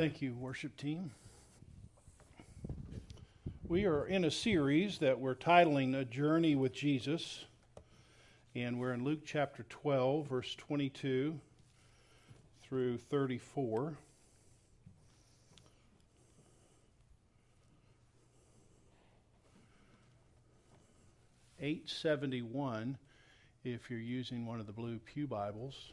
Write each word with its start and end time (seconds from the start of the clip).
Thank 0.00 0.22
you, 0.22 0.32
worship 0.32 0.78
team. 0.78 1.10
We 3.68 3.84
are 3.84 4.06
in 4.06 4.24
a 4.24 4.30
series 4.30 4.96
that 5.00 5.20
we're 5.20 5.34
titling 5.34 5.94
A 5.94 6.06
Journey 6.06 6.54
with 6.54 6.72
Jesus, 6.72 7.44
and 8.54 8.80
we're 8.80 8.94
in 8.94 9.04
Luke 9.04 9.26
chapter 9.26 9.66
12, 9.68 10.26
verse 10.26 10.54
22 10.54 11.38
through 12.62 12.96
34. 12.96 13.98
Eight 21.60 21.90
seventy 21.90 22.40
one, 22.40 22.96
if 23.64 23.90
you're 23.90 24.00
using 24.00 24.46
one 24.46 24.60
of 24.60 24.66
the 24.66 24.72
blue 24.72 24.98
pew 24.98 25.26
Bibles, 25.26 25.92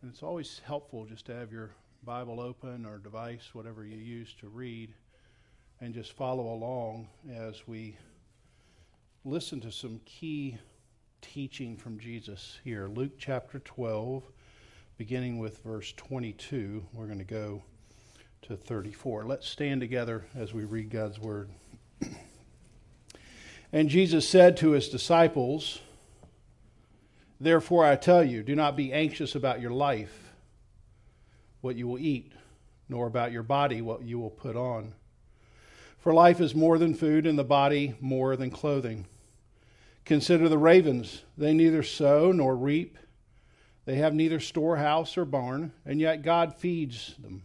and 0.00 0.12
it's 0.12 0.22
always 0.22 0.60
helpful 0.64 1.06
just 1.06 1.26
to 1.26 1.34
have 1.34 1.50
your 1.50 1.72
Bible 2.04 2.40
open 2.40 2.86
or 2.86 2.96
device, 2.96 3.50
whatever 3.52 3.84
you 3.84 3.98
use 3.98 4.34
to 4.40 4.48
read, 4.48 4.94
and 5.82 5.92
just 5.92 6.14
follow 6.14 6.54
along 6.54 7.08
as 7.30 7.66
we 7.66 7.94
listen 9.26 9.60
to 9.60 9.70
some 9.70 10.00
key 10.06 10.56
teaching 11.20 11.76
from 11.76 11.98
Jesus 11.98 12.58
here. 12.64 12.88
Luke 12.88 13.12
chapter 13.18 13.58
12, 13.58 14.22
beginning 14.96 15.38
with 15.38 15.62
verse 15.62 15.92
22. 15.98 16.82
We're 16.94 17.04
going 17.04 17.18
to 17.18 17.24
go 17.24 17.62
to 18.42 18.56
34. 18.56 19.26
Let's 19.26 19.46
stand 19.46 19.82
together 19.82 20.24
as 20.34 20.54
we 20.54 20.64
read 20.64 20.88
God's 20.88 21.18
word. 21.18 21.50
and 23.74 23.90
Jesus 23.90 24.26
said 24.26 24.56
to 24.56 24.70
his 24.70 24.88
disciples, 24.88 25.80
Therefore 27.38 27.84
I 27.84 27.96
tell 27.96 28.24
you, 28.24 28.42
do 28.42 28.56
not 28.56 28.74
be 28.74 28.90
anxious 28.90 29.34
about 29.34 29.60
your 29.60 29.72
life 29.72 30.29
what 31.60 31.76
you 31.76 31.86
will 31.86 31.98
eat, 31.98 32.32
nor 32.88 33.06
about 33.06 33.32
your 33.32 33.42
body 33.42 33.80
what 33.80 34.02
you 34.02 34.18
will 34.18 34.30
put 34.30 34.56
on. 34.56 34.94
For 35.98 36.14
life 36.14 36.40
is 36.40 36.54
more 36.54 36.78
than 36.78 36.94
food, 36.94 37.26
and 37.26 37.38
the 37.38 37.44
body 37.44 37.94
more 38.00 38.36
than 38.36 38.50
clothing. 38.50 39.06
Consider 40.04 40.48
the 40.48 40.58
ravens. 40.58 41.22
They 41.36 41.52
neither 41.52 41.82
sow 41.82 42.32
nor 42.32 42.56
reap, 42.56 42.96
they 43.84 43.96
have 43.96 44.14
neither 44.14 44.38
storehouse 44.38 45.16
or 45.16 45.24
barn, 45.24 45.72
and 45.84 46.00
yet 46.00 46.22
God 46.22 46.54
feeds 46.54 47.14
them. 47.18 47.42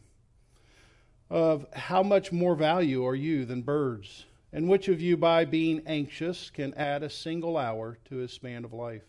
Of 1.29 1.65
how 1.73 2.03
much 2.03 2.31
more 2.31 2.55
value 2.55 3.05
are 3.05 3.15
you 3.15 3.45
than 3.45 3.63
birds? 3.63 4.25
And 4.53 4.69
which 4.69 4.87
of 4.87 5.01
you, 5.01 5.17
by 5.17 5.45
being 5.45 5.81
anxious, 5.87 6.49
can 6.49 6.73
add 6.75 7.03
a 7.03 7.09
single 7.09 7.57
hour 7.57 7.97
to 8.05 8.17
his 8.17 8.31
span 8.31 8.63
of 8.63 8.73
life? 8.73 9.01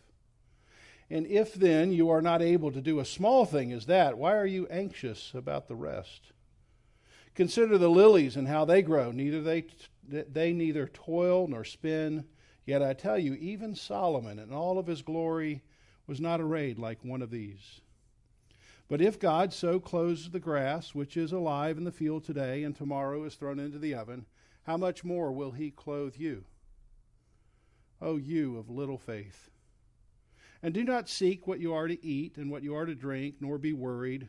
And 1.09 1.27
if 1.27 1.55
then 1.55 1.93
you 1.93 2.11
are 2.11 2.23
not 2.23 2.43
able 2.43 2.73
to 2.73 2.81
do 2.81 2.99
a 2.99 3.05
small 3.05 3.45
thing 3.45 3.73
as 3.73 3.87
that, 3.87 4.19
why 4.19 4.37
are 4.37 4.47
you 4.47 4.67
anxious 4.69 5.33
about 5.35 5.69
the 5.69 5.77
rest? 5.77 6.33
Consider 7.35 7.79
the 7.79 7.91
lilies 7.91 8.37
and 8.37 8.49
how 8.49 8.65
they 8.65 8.83
grow. 8.83 9.13
Neither 9.13 9.43
they, 9.43 9.67
they 10.09 10.53
neither 10.53 10.87
toil 10.87 11.47
nor 11.47 11.65
spin. 11.65 12.25
Yet 12.65 12.83
I 12.83 12.95
tell 12.95 13.19
you, 13.19 13.35
even 13.35 13.75
Solomon 13.75 14.39
in 14.39 14.53
all 14.53 14.79
of 14.79 14.87
his 14.87 15.03
glory 15.03 15.63
was 16.07 16.21
not 16.21 16.41
arrayed 16.41 16.79
like 16.79 17.05
one 17.05 17.23
of 17.23 17.31
these. 17.31 17.81
But 18.89 19.01
if 19.01 19.19
God 19.19 19.53
so 19.53 19.79
clothes 19.79 20.31
the 20.31 20.41
grass, 20.41 20.95
which 20.95 21.17
is 21.17 21.33
alive 21.33 21.77
in 21.77 21.85
the 21.85 21.93
field 21.93 22.25
today 22.25 22.63
and 22.63 22.75
tomorrow 22.75 23.25
is 23.25 23.35
thrown 23.35 23.59
into 23.59 23.79
the 23.79 23.95
oven, 23.95 24.27
how 24.63 24.77
much 24.77 25.05
more 25.05 25.31
will 25.31 25.53
he 25.53 25.71
clothe 25.71 26.17
you? 26.17 26.45
O 28.01 28.17
you 28.17 28.59
of 28.59 28.71
little 28.71 28.99
faith. 28.99 29.51
And 30.63 30.73
do 30.73 30.85
not 30.85 31.09
seek 31.09 31.47
what 31.47 31.61
you 31.61 31.73
are 31.75 31.89
to 31.89 32.05
eat 32.05 32.37
and 32.37 32.51
what 32.51 32.63
you 32.63 32.75
are 32.75 32.87
to 32.87 32.95
drink, 32.95 33.37
nor 33.41 33.59
be 33.59 33.73
worried. 33.73 34.29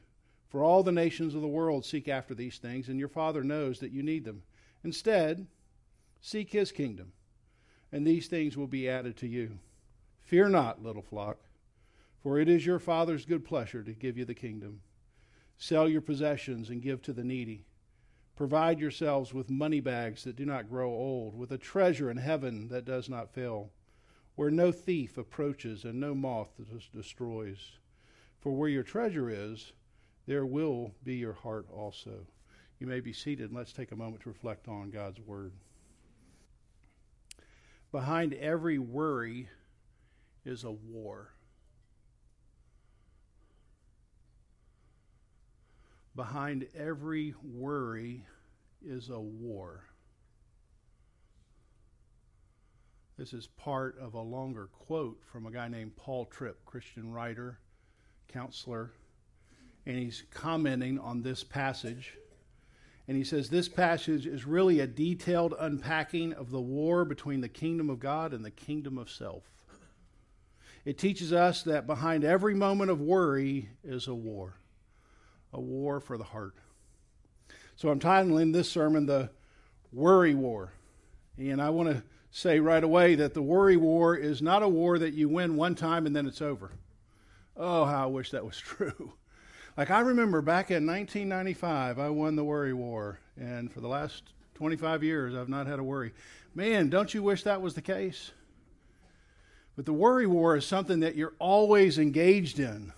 For 0.50 0.64
all 0.64 0.84
the 0.84 0.92
nations 0.92 1.36
of 1.36 1.42
the 1.42 1.48
world 1.48 1.86
seek 1.86 2.08
after 2.08 2.34
these 2.34 2.58
things, 2.58 2.88
and 2.90 3.00
your 3.00 3.10
Father 3.10 3.44
knows 3.44 3.80
that 3.80 3.92
you 3.92 4.02
need 4.02 4.24
them. 4.24 4.44
Instead, 4.84 5.48
seek 6.22 6.52
his 6.52 6.72
kingdom, 6.72 7.12
and 7.92 8.06
these 8.06 8.28
things 8.28 8.56
will 8.56 8.68
be 8.68 8.88
added 8.88 9.18
to 9.18 9.28
you. 9.28 9.60
Fear 10.22 10.50
not, 10.50 10.84
little 10.84 11.02
flock, 11.02 11.40
for 12.22 12.40
it 12.40 12.50
is 12.50 12.66
your 12.66 12.80
Father's 12.80 13.26
good 13.26 13.46
pleasure 13.46 13.84
to 13.84 13.94
give 13.94 14.18
you 14.18 14.26
the 14.26 14.34
kingdom. 14.34 14.82
Sell 15.58 15.90
your 15.90 16.02
possessions 16.02 16.70
and 16.70 16.82
give 16.82 17.02
to 17.02 17.14
the 17.14 17.24
needy. 17.24 17.66
Provide 18.36 18.80
yourselves 18.80 19.34
with 19.34 19.50
money 19.50 19.80
bags 19.80 20.24
that 20.24 20.36
do 20.36 20.46
not 20.46 20.70
grow 20.70 20.90
old, 20.90 21.38
with 21.38 21.52
a 21.52 21.58
treasure 21.58 22.12
in 22.12 22.18
heaven 22.18 22.68
that 22.68 22.86
does 22.86 23.10
not 23.10 23.34
fail 23.34 23.72
where 24.38 24.52
no 24.52 24.72
thief 24.72 25.18
approaches 25.18 25.84
and 25.84 26.00
no 26.00 26.14
moth 26.14 26.52
destroys. 26.96 27.72
For 28.40 28.52
where 28.52 28.70
your 28.70 28.84
treasure 28.84 29.32
is, 29.32 29.74
there 30.28 30.46
will 30.46 30.94
be 31.04 31.16
your 31.16 31.34
heart 31.34 31.66
also. 31.74 32.28
You 32.80 32.86
may 32.86 33.00
be 33.00 33.14
seated, 33.14 33.48
and 33.48 33.58
let's 33.58 33.74
take 33.74 33.92
a 33.92 33.96
moment 33.96 34.22
to 34.22 34.30
reflect 34.30 34.68
on 34.68 34.92
God's 34.92 35.20
Word. 35.20 35.54
Behind 37.92 38.36
every 38.36 38.78
worry 38.78 39.50
is 40.46 40.64
a 40.64 40.72
war. 40.72 41.34
Behind 46.16 46.68
every 46.78 47.34
worry 47.44 48.24
is 48.86 49.10
a 49.10 49.20
war. 49.20 49.87
This 53.18 53.34
is 53.34 53.48
part 53.48 53.98
of 54.00 54.14
a 54.14 54.22
longer 54.22 54.70
quote 54.72 55.20
from 55.32 55.48
a 55.48 55.52
guy 55.52 55.68
named 55.68 55.96
Paul 55.96 56.26
Tripp, 56.26 56.64
Christian 56.66 57.12
writer, 57.12 57.58
counselor, 58.28 58.92
and 59.88 59.98
he's 59.98 60.24
commenting 60.30 61.00
on 61.00 61.24
this 61.24 61.44
passage. 61.44 62.14
And 63.08 63.18
he 63.18 63.24
says 63.24 63.50
this 63.50 63.70
passage 63.70 64.28
is 64.28 64.46
really 64.46 64.82
a 64.82 64.88
detailed 64.88 65.56
unpacking 65.60 66.34
of 66.34 66.52
the 66.52 66.62
war 66.62 67.06
between 67.06 67.42
the 67.42 67.50
kingdom 67.50 67.90
of 67.90 68.00
God 68.00 68.34
and 68.34 68.46
the 68.46 68.52
kingdom 68.52 69.00
of 69.00 69.10
self. 69.10 69.44
It 70.86 71.00
teaches 71.00 71.34
us 71.34 71.64
that 71.64 71.88
behind 71.88 72.24
every 72.24 72.54
moment 72.54 72.92
of 72.92 73.02
worry 73.02 73.70
is 73.84 74.08
a 74.08 74.14
war, 74.14 74.60
a 75.52 75.60
war 75.60 76.00
for 76.00 76.20
the 76.20 76.24
heart. 76.24 76.54
So 77.78 77.90
I'm 77.90 78.00
titling 78.00 78.54
this 78.54 78.70
sermon 78.70 79.08
The 79.08 79.32
Worry 79.92 80.36
War. 80.36 80.74
And 81.38 81.62
I 81.62 81.70
want 81.72 81.90
to 81.90 82.04
say 82.32 82.60
right 82.60 82.84
away 82.84 83.16
that 83.16 83.34
the 83.34 83.42
worry 83.42 83.78
war 83.78 84.16
is 84.16 84.42
not 84.42 84.64
a 84.64 84.68
war 84.68 85.00
that 85.00 85.14
you 85.14 85.30
win 85.30 85.56
one 85.56 85.76
time 85.76 86.06
and 86.06 86.16
then 86.16 86.28
it's 86.28 86.42
over. 86.42 86.72
Oh, 87.56 87.86
how 87.86 88.04
I 88.04 88.08
wish 88.08 88.32
that 88.32 88.46
was 88.46 88.58
true. 88.60 89.14
Like 89.76 89.92
I 89.92 90.00
remember 90.00 90.42
back 90.42 90.72
in 90.72 90.88
1995, 90.88 92.00
I 92.00 92.10
won 92.10 92.36
the 92.36 92.44
worry 92.44 92.74
war, 92.74 93.20
and 93.40 93.72
for 93.72 93.80
the 93.80 93.88
last 93.88 94.24
25 94.56 95.04
years, 95.04 95.36
I've 95.36 95.50
not 95.50 95.68
had 95.68 95.78
a 95.78 95.84
worry. 95.84 96.14
Man, 96.56 96.90
don't 96.90 97.14
you 97.14 97.22
wish 97.22 97.44
that 97.44 97.62
was 97.62 97.76
the 97.76 97.82
case? 97.82 98.32
But 99.76 99.86
the 99.86 99.94
worry 99.94 100.26
war 100.26 100.56
is 100.56 100.66
something 100.66 101.02
that 101.02 101.16
you're 101.16 101.36
always 101.38 102.00
engaged 102.00 102.60
in. 102.60 102.92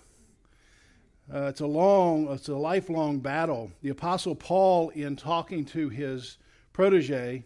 Uh, 1.32 1.42
it's 1.42 1.60
a 1.60 1.66
long, 1.66 2.28
it's 2.32 2.48
a 2.48 2.56
lifelong 2.56 3.20
battle. 3.20 3.70
The 3.82 3.90
Apostle 3.90 4.34
Paul, 4.34 4.88
in 4.90 5.14
talking 5.14 5.66
to 5.66 5.90
his 5.90 6.38
protege, 6.72 7.44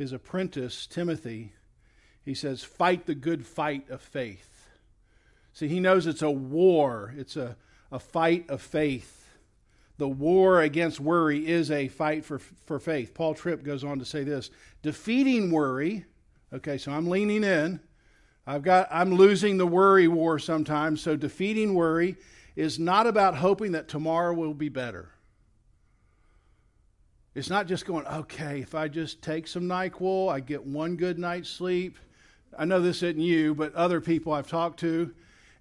his 0.00 0.12
apprentice, 0.12 0.86
Timothy, 0.86 1.52
he 2.24 2.32
says, 2.32 2.64
Fight 2.64 3.04
the 3.04 3.14
good 3.14 3.46
fight 3.46 3.88
of 3.90 4.00
faith. 4.00 4.66
See, 5.52 5.68
he 5.68 5.78
knows 5.78 6.06
it's 6.06 6.22
a 6.22 6.30
war, 6.30 7.14
it's 7.18 7.36
a, 7.36 7.56
a 7.92 7.98
fight 7.98 8.48
of 8.48 8.62
faith. 8.62 9.28
The 9.98 10.08
war 10.08 10.62
against 10.62 11.00
worry 11.00 11.46
is 11.46 11.70
a 11.70 11.88
fight 11.88 12.24
for, 12.24 12.38
for 12.38 12.78
faith. 12.78 13.12
Paul 13.12 13.34
Tripp 13.34 13.62
goes 13.62 13.84
on 13.84 13.98
to 13.98 14.06
say 14.06 14.24
this 14.24 14.50
defeating 14.80 15.50
worry, 15.50 16.06
okay, 16.50 16.78
so 16.78 16.92
I'm 16.92 17.08
leaning 17.10 17.44
in. 17.44 17.80
I've 18.46 18.62
got 18.62 18.88
I'm 18.90 19.12
losing 19.12 19.58
the 19.58 19.66
worry 19.66 20.08
war 20.08 20.38
sometimes, 20.38 21.02
so 21.02 21.14
defeating 21.14 21.74
worry 21.74 22.16
is 22.56 22.78
not 22.78 23.06
about 23.06 23.36
hoping 23.36 23.72
that 23.72 23.88
tomorrow 23.88 24.32
will 24.32 24.54
be 24.54 24.70
better. 24.70 25.10
It's 27.34 27.48
not 27.48 27.66
just 27.66 27.86
going, 27.86 28.06
okay, 28.06 28.60
if 28.60 28.74
I 28.74 28.88
just 28.88 29.22
take 29.22 29.46
some 29.46 29.64
NyQuil, 29.64 30.32
I 30.32 30.40
get 30.40 30.64
one 30.64 30.96
good 30.96 31.18
night's 31.18 31.48
sleep. 31.48 31.96
I 32.58 32.64
know 32.64 32.80
this 32.80 33.04
isn't 33.04 33.20
you, 33.20 33.54
but 33.54 33.72
other 33.74 34.00
people 34.00 34.32
I've 34.32 34.48
talked 34.48 34.80
to, 34.80 35.14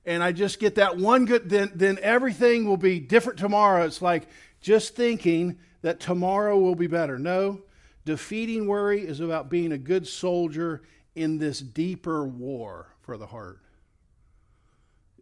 and 0.05 0.23
I 0.23 0.31
just 0.31 0.59
get 0.59 0.75
that 0.75 0.97
one 0.97 1.25
good, 1.25 1.47
then, 1.47 1.71
then 1.75 1.99
everything 2.01 2.65
will 2.65 2.77
be 2.77 2.99
different 2.99 3.37
tomorrow. 3.37 3.85
It's 3.85 4.01
like 4.01 4.27
just 4.61 4.95
thinking 4.95 5.59
that 5.83 5.99
tomorrow 5.99 6.57
will 6.57 6.73
be 6.73 6.87
better. 6.87 7.19
No, 7.19 7.61
defeating 8.03 8.65
worry 8.65 9.01
is 9.01 9.19
about 9.19 9.51
being 9.51 9.71
a 9.71 9.77
good 9.77 10.07
soldier 10.07 10.81
in 11.13 11.37
this 11.37 11.59
deeper 11.59 12.25
war 12.25 12.87
for 13.01 13.15
the 13.17 13.27
heart. 13.27 13.59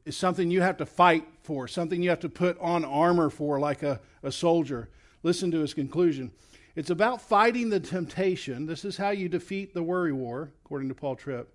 It's 0.05 0.15
something 0.15 0.49
you 0.49 0.61
have 0.61 0.77
to 0.77 0.85
fight 0.85 1.27
for, 1.43 1.67
something 1.67 2.01
you 2.01 2.09
have 2.09 2.21
to 2.21 2.29
put 2.29 2.57
on 2.59 2.85
armor 2.85 3.29
for, 3.29 3.59
like 3.59 3.83
a, 3.83 3.99
a 4.23 4.31
soldier. 4.31 4.89
Listen 5.27 5.51
to 5.51 5.59
his 5.59 5.73
conclusion. 5.73 6.31
It's 6.77 6.89
about 6.89 7.21
fighting 7.21 7.69
the 7.69 7.81
temptation. 7.81 8.65
This 8.65 8.85
is 8.85 8.95
how 8.95 9.09
you 9.09 9.27
defeat 9.27 9.73
the 9.73 9.83
worry 9.83 10.13
war, 10.13 10.53
according 10.63 10.87
to 10.87 10.95
Paul 10.95 11.17
Tripp. 11.17 11.53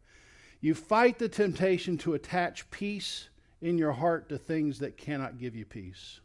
You 0.60 0.74
fight 0.74 1.18
the 1.18 1.30
temptation 1.30 1.96
to 1.98 2.12
attach 2.12 2.70
peace 2.70 3.30
in 3.62 3.78
your 3.78 3.92
heart 3.92 4.28
to 4.28 4.36
things 4.36 4.80
that 4.80 4.98
cannot 4.98 5.38
give 5.38 5.56
you 5.56 5.64
peace. 5.64 6.20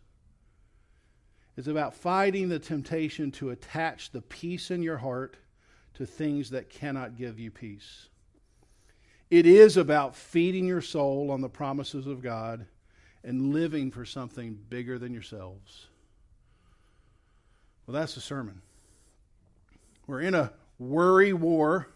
It's 1.55 1.69
about 1.69 1.95
fighting 1.95 2.49
the 2.49 2.59
temptation 2.59 3.31
to 3.31 3.51
attach 3.51 4.11
the 4.11 4.23
peace 4.23 4.69
in 4.69 4.83
your 4.83 4.97
heart 4.97 5.37
to 5.93 6.05
things 6.05 6.49
that 6.49 6.69
cannot 6.69 7.15
give 7.15 7.39
you 7.39 7.49
peace. 7.49 8.09
It 9.29 9.45
is 9.45 9.77
about 9.77 10.17
feeding 10.17 10.65
your 10.65 10.81
soul 10.81 11.31
on 11.31 11.39
the 11.39 11.47
promises 11.47 12.07
of 12.07 12.21
God 12.21 12.65
and 13.23 13.53
living 13.53 13.89
for 13.89 14.03
something 14.03 14.59
bigger 14.67 14.99
than 14.99 15.13
yourselves. 15.13 15.87
Well, 17.87 17.93
that's 18.01 18.15
the 18.15 18.21
sermon. 18.21 18.61
We're 20.07 20.19
in 20.19 20.35
a 20.35 20.51
worry 20.77 21.31
war. 21.31 21.87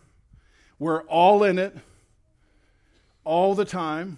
We're 0.79 1.01
all 1.03 1.43
in 1.43 1.59
it 1.59 1.75
all 3.25 3.55
the 3.55 3.65
time. 3.65 4.17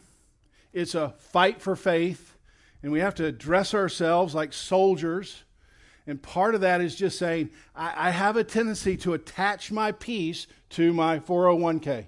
It's 0.71 0.93
a 0.93 1.09
fight 1.17 1.61
for 1.61 1.75
faith, 1.75 2.37
and 2.83 2.91
we 2.91 2.99
have 2.99 3.15
to 3.15 3.31
dress 3.31 3.73
ourselves 3.73 4.35
like 4.35 4.53
soldiers. 4.53 5.43
And 6.05 6.21
part 6.21 6.53
of 6.53 6.61
that 6.61 6.79
is 6.79 6.95
just 6.95 7.17
saying, 7.17 7.49
I, 7.75 8.09
I 8.09 8.09
have 8.11 8.37
a 8.37 8.43
tendency 8.43 8.95
to 8.97 9.13
attach 9.13 9.71
my 9.71 9.93
peace 9.93 10.45
to 10.71 10.93
my 10.93 11.19
401k, 11.19 12.05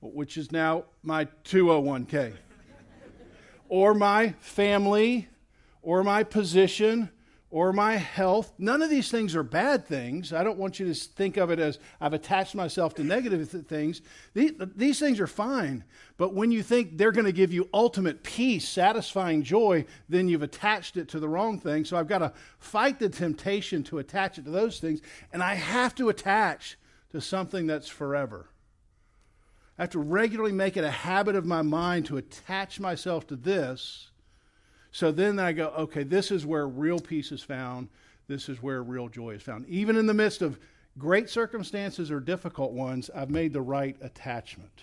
which 0.00 0.36
is 0.36 0.50
now 0.50 0.84
my 1.04 1.26
201k, 1.44 2.34
or 3.68 3.94
my 3.94 4.30
family, 4.40 5.28
or 5.80 6.02
my 6.02 6.24
position, 6.24 7.10
or 7.50 7.72
my 7.72 7.96
health. 7.96 8.52
None 8.58 8.82
of 8.82 8.90
these 8.90 9.10
things 9.10 9.34
are 9.34 9.42
bad 9.42 9.86
things. 9.86 10.32
I 10.32 10.44
don't 10.44 10.58
want 10.58 10.78
you 10.78 10.86
to 10.86 10.94
think 10.94 11.38
of 11.38 11.50
it 11.50 11.58
as 11.58 11.78
I've 12.00 12.12
attached 12.12 12.54
myself 12.54 12.94
to 12.96 13.04
negative 13.04 13.50
th- 13.50 13.64
things. 13.64 14.02
These, 14.34 14.52
these 14.76 14.98
things 14.98 15.18
are 15.18 15.26
fine. 15.26 15.84
But 16.18 16.34
when 16.34 16.52
you 16.52 16.62
think 16.62 16.98
they're 16.98 17.12
going 17.12 17.24
to 17.24 17.32
give 17.32 17.52
you 17.52 17.68
ultimate 17.72 18.22
peace, 18.22 18.68
satisfying 18.68 19.42
joy, 19.42 19.86
then 20.08 20.28
you've 20.28 20.42
attached 20.42 20.98
it 20.98 21.08
to 21.08 21.20
the 21.20 21.28
wrong 21.28 21.58
thing. 21.58 21.86
So 21.86 21.96
I've 21.96 22.08
got 22.08 22.18
to 22.18 22.32
fight 22.58 22.98
the 22.98 23.08
temptation 23.08 23.82
to 23.84 23.98
attach 23.98 24.38
it 24.38 24.44
to 24.44 24.50
those 24.50 24.78
things. 24.78 25.00
And 25.32 25.42
I 25.42 25.54
have 25.54 25.94
to 25.94 26.10
attach 26.10 26.76
to 27.12 27.20
something 27.20 27.66
that's 27.66 27.88
forever. 27.88 28.50
I 29.78 29.82
have 29.82 29.90
to 29.90 30.00
regularly 30.00 30.52
make 30.52 30.76
it 30.76 30.84
a 30.84 30.90
habit 30.90 31.36
of 31.36 31.46
my 31.46 31.62
mind 31.62 32.06
to 32.06 32.18
attach 32.18 32.78
myself 32.78 33.26
to 33.28 33.36
this 33.36 34.07
so 34.90 35.12
then 35.12 35.38
I 35.38 35.52
go, 35.52 35.68
okay, 35.68 36.02
this 36.02 36.30
is 36.30 36.46
where 36.46 36.66
real 36.66 36.98
peace 36.98 37.32
is 37.32 37.42
found. 37.42 37.88
This 38.26 38.48
is 38.48 38.62
where 38.62 38.82
real 38.82 39.08
joy 39.08 39.30
is 39.30 39.42
found. 39.42 39.66
Even 39.68 39.96
in 39.96 40.06
the 40.06 40.14
midst 40.14 40.42
of 40.42 40.58
great 40.98 41.30
circumstances 41.30 42.10
or 42.10 42.20
difficult 42.20 42.72
ones, 42.72 43.10
I've 43.14 43.30
made 43.30 43.52
the 43.52 43.60
right 43.60 43.96
attachment. 44.00 44.82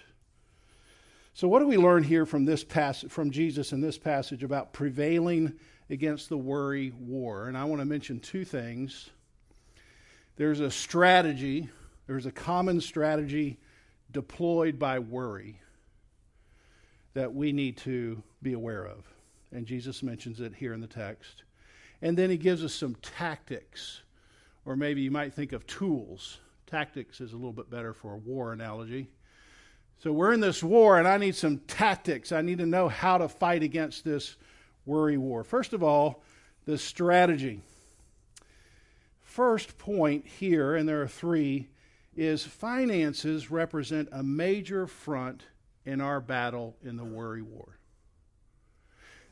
So 1.34 1.48
what 1.48 1.60
do 1.60 1.68
we 1.68 1.78
learn 1.78 2.04
here 2.04 2.26
from 2.26 2.46
this 2.46 2.64
passage 2.64 3.12
from 3.12 3.30
Jesus 3.30 3.74
in 3.74 3.82
this 3.82 3.98
passage 3.98 4.44
about 4.44 4.74
prevailing 4.74 5.54
against 5.90 6.30
the 6.30 6.38
worry 6.38 6.94
war? 6.98 7.48
And 7.48 7.58
I 7.58 7.66
want 7.66 7.82
to 7.82 7.86
mention 7.86 8.20
two 8.20 8.46
things. 8.46 9.10
There's 10.38 10.60
a 10.60 10.72
strategy, 10.72 11.70
there's 12.08 12.26
a 12.26 12.32
common 12.32 12.80
strategy 12.80 13.58
deployed 14.12 14.80
by 14.80 15.00
worry 15.00 15.60
that 17.16 17.34
we 17.34 17.52
need 17.52 17.78
to 17.78 18.22
be 18.42 18.54
aware 18.54 18.86
of 18.86 19.15
and 19.56 19.66
Jesus 19.66 20.04
mentions 20.04 20.42
it 20.42 20.54
here 20.54 20.74
in 20.74 20.82
the 20.82 20.88
text. 20.88 21.44
And 22.02 22.18
then 22.18 22.30
he 22.30 22.38
gives 22.38 22.64
us 22.64 22.74
some 22.74 22.96
tactics, 22.96 24.02
or 24.66 24.76
maybe 24.76 25.02
you 25.02 25.12
might 25.12 25.34
think 25.34 25.54
of 25.54 25.66
tools. 25.66 26.40
Tactics 26.68 27.22
is 27.22 27.32
a 27.32 27.38
little 27.38 27.54
bit 27.54 27.70
better 27.70 27.94
for 27.94 28.14
a 28.14 28.18
war 28.18 28.52
analogy. 28.52 29.08
So 30.00 30.12
we're 30.12 30.34
in 30.34 30.42
this 30.42 30.62
war, 30.62 31.00
and 31.00 31.08
I 31.08 31.18
need 31.18 31.36
some 31.36 31.60
tactics. 31.60 32.34
I 32.34 32.42
need 32.42 32.58
to 32.58 32.66
know 32.66 32.90
how 32.90 33.18
to 33.18 33.30
fight 33.30 33.64
against 33.64 34.04
this 34.04 34.36
worry 34.86 35.18
war. 35.18 35.46
First 35.46 35.72
of 35.72 35.82
all, 35.82 36.22
the 36.66 36.78
strategy. 36.78 37.62
First 39.22 39.78
point 39.78 40.28
here, 40.28 40.76
and 40.76 40.88
there 40.88 41.02
are 41.02 41.08
three, 41.08 41.70
is 42.14 42.44
finances 42.44 43.50
represent 43.50 44.10
a 44.12 44.22
major 44.22 44.86
front 44.86 45.44
in 45.86 46.02
our 46.02 46.20
battle 46.20 46.76
in 46.84 46.98
the 46.98 47.06
worry 47.06 47.42
war 47.42 47.80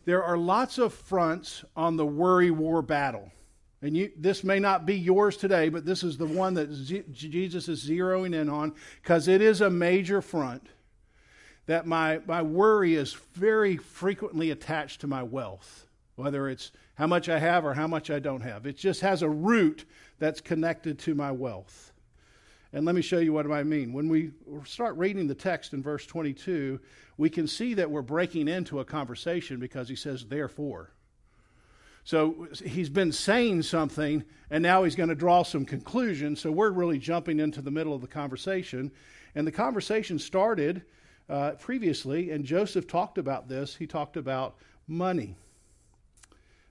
there 0.05 0.23
are 0.23 0.37
lots 0.37 0.77
of 0.77 0.93
fronts 0.93 1.63
on 1.75 1.97
the 1.97 2.05
worry 2.05 2.51
war 2.51 2.81
battle. 2.81 3.31
And 3.81 3.97
you, 3.97 4.11
this 4.17 4.43
may 4.43 4.59
not 4.59 4.85
be 4.85 4.95
yours 4.95 5.35
today, 5.35 5.67
but 5.69 5.85
this 5.85 6.03
is 6.03 6.17
the 6.17 6.25
one 6.25 6.53
that 6.53 6.71
Z- 6.71 7.03
Jesus 7.11 7.67
is 7.67 7.85
zeroing 7.85 8.33
in 8.33 8.49
on 8.49 8.73
because 9.01 9.27
it 9.27 9.41
is 9.41 9.59
a 9.59 9.69
major 9.69 10.21
front 10.21 10.67
that 11.65 11.85
my, 11.85 12.21
my 12.25 12.41
worry 12.41 12.95
is 12.95 13.13
very 13.33 13.77
frequently 13.77 14.51
attached 14.51 15.01
to 15.01 15.07
my 15.07 15.23
wealth, 15.23 15.85
whether 16.15 16.49
it's 16.49 16.71
how 16.95 17.07
much 17.07 17.27
I 17.27 17.39
have 17.39 17.65
or 17.65 17.73
how 17.73 17.87
much 17.87 18.09
I 18.09 18.19
don't 18.19 18.41
have. 18.41 18.65
It 18.65 18.77
just 18.77 19.01
has 19.01 19.21
a 19.21 19.29
root 19.29 19.85
that's 20.19 20.39
connected 20.41 20.99
to 20.99 21.15
my 21.15 21.31
wealth. 21.31 21.91
And 22.71 22.85
let 22.85 22.95
me 22.95 23.01
show 23.01 23.19
you 23.19 23.33
what 23.33 23.49
I 23.51 23.63
mean. 23.63 23.93
When 23.93 24.09
we 24.09 24.31
start 24.65 24.97
reading 24.97 25.27
the 25.27 25.35
text 25.35 25.73
in 25.73 25.83
verse 25.83 26.05
22, 26.05 26.79
we 27.17 27.29
can 27.29 27.47
see 27.47 27.73
that 27.75 27.91
we're 27.91 28.01
breaking 28.01 28.47
into 28.47 28.79
a 28.79 28.85
conversation 28.85 29.59
because 29.59 29.89
he 29.89 29.95
says, 29.95 30.25
therefore. 30.25 30.91
So 32.03 32.47
he's 32.63 32.89
been 32.89 33.11
saying 33.11 33.61
something, 33.61 34.23
and 34.49 34.61
now 34.61 34.83
he's 34.83 34.95
going 34.95 35.09
to 35.09 35.15
draw 35.15 35.43
some 35.43 35.65
conclusions. 35.65 36.41
So 36.41 36.51
we're 36.51 36.71
really 36.71 36.99
jumping 36.99 37.39
into 37.39 37.61
the 37.61 37.71
middle 37.71 37.93
of 37.93 38.01
the 38.01 38.07
conversation. 38.07 38.91
And 39.35 39.47
the 39.47 39.51
conversation 39.51 40.19
started 40.19 40.83
uh, 41.29 41.51
previously, 41.51 42.31
and 42.31 42.43
Joseph 42.43 42.87
talked 42.87 43.17
about 43.17 43.47
this. 43.47 43.75
He 43.75 43.87
talked 43.87 44.17
about 44.17 44.55
money 44.87 45.35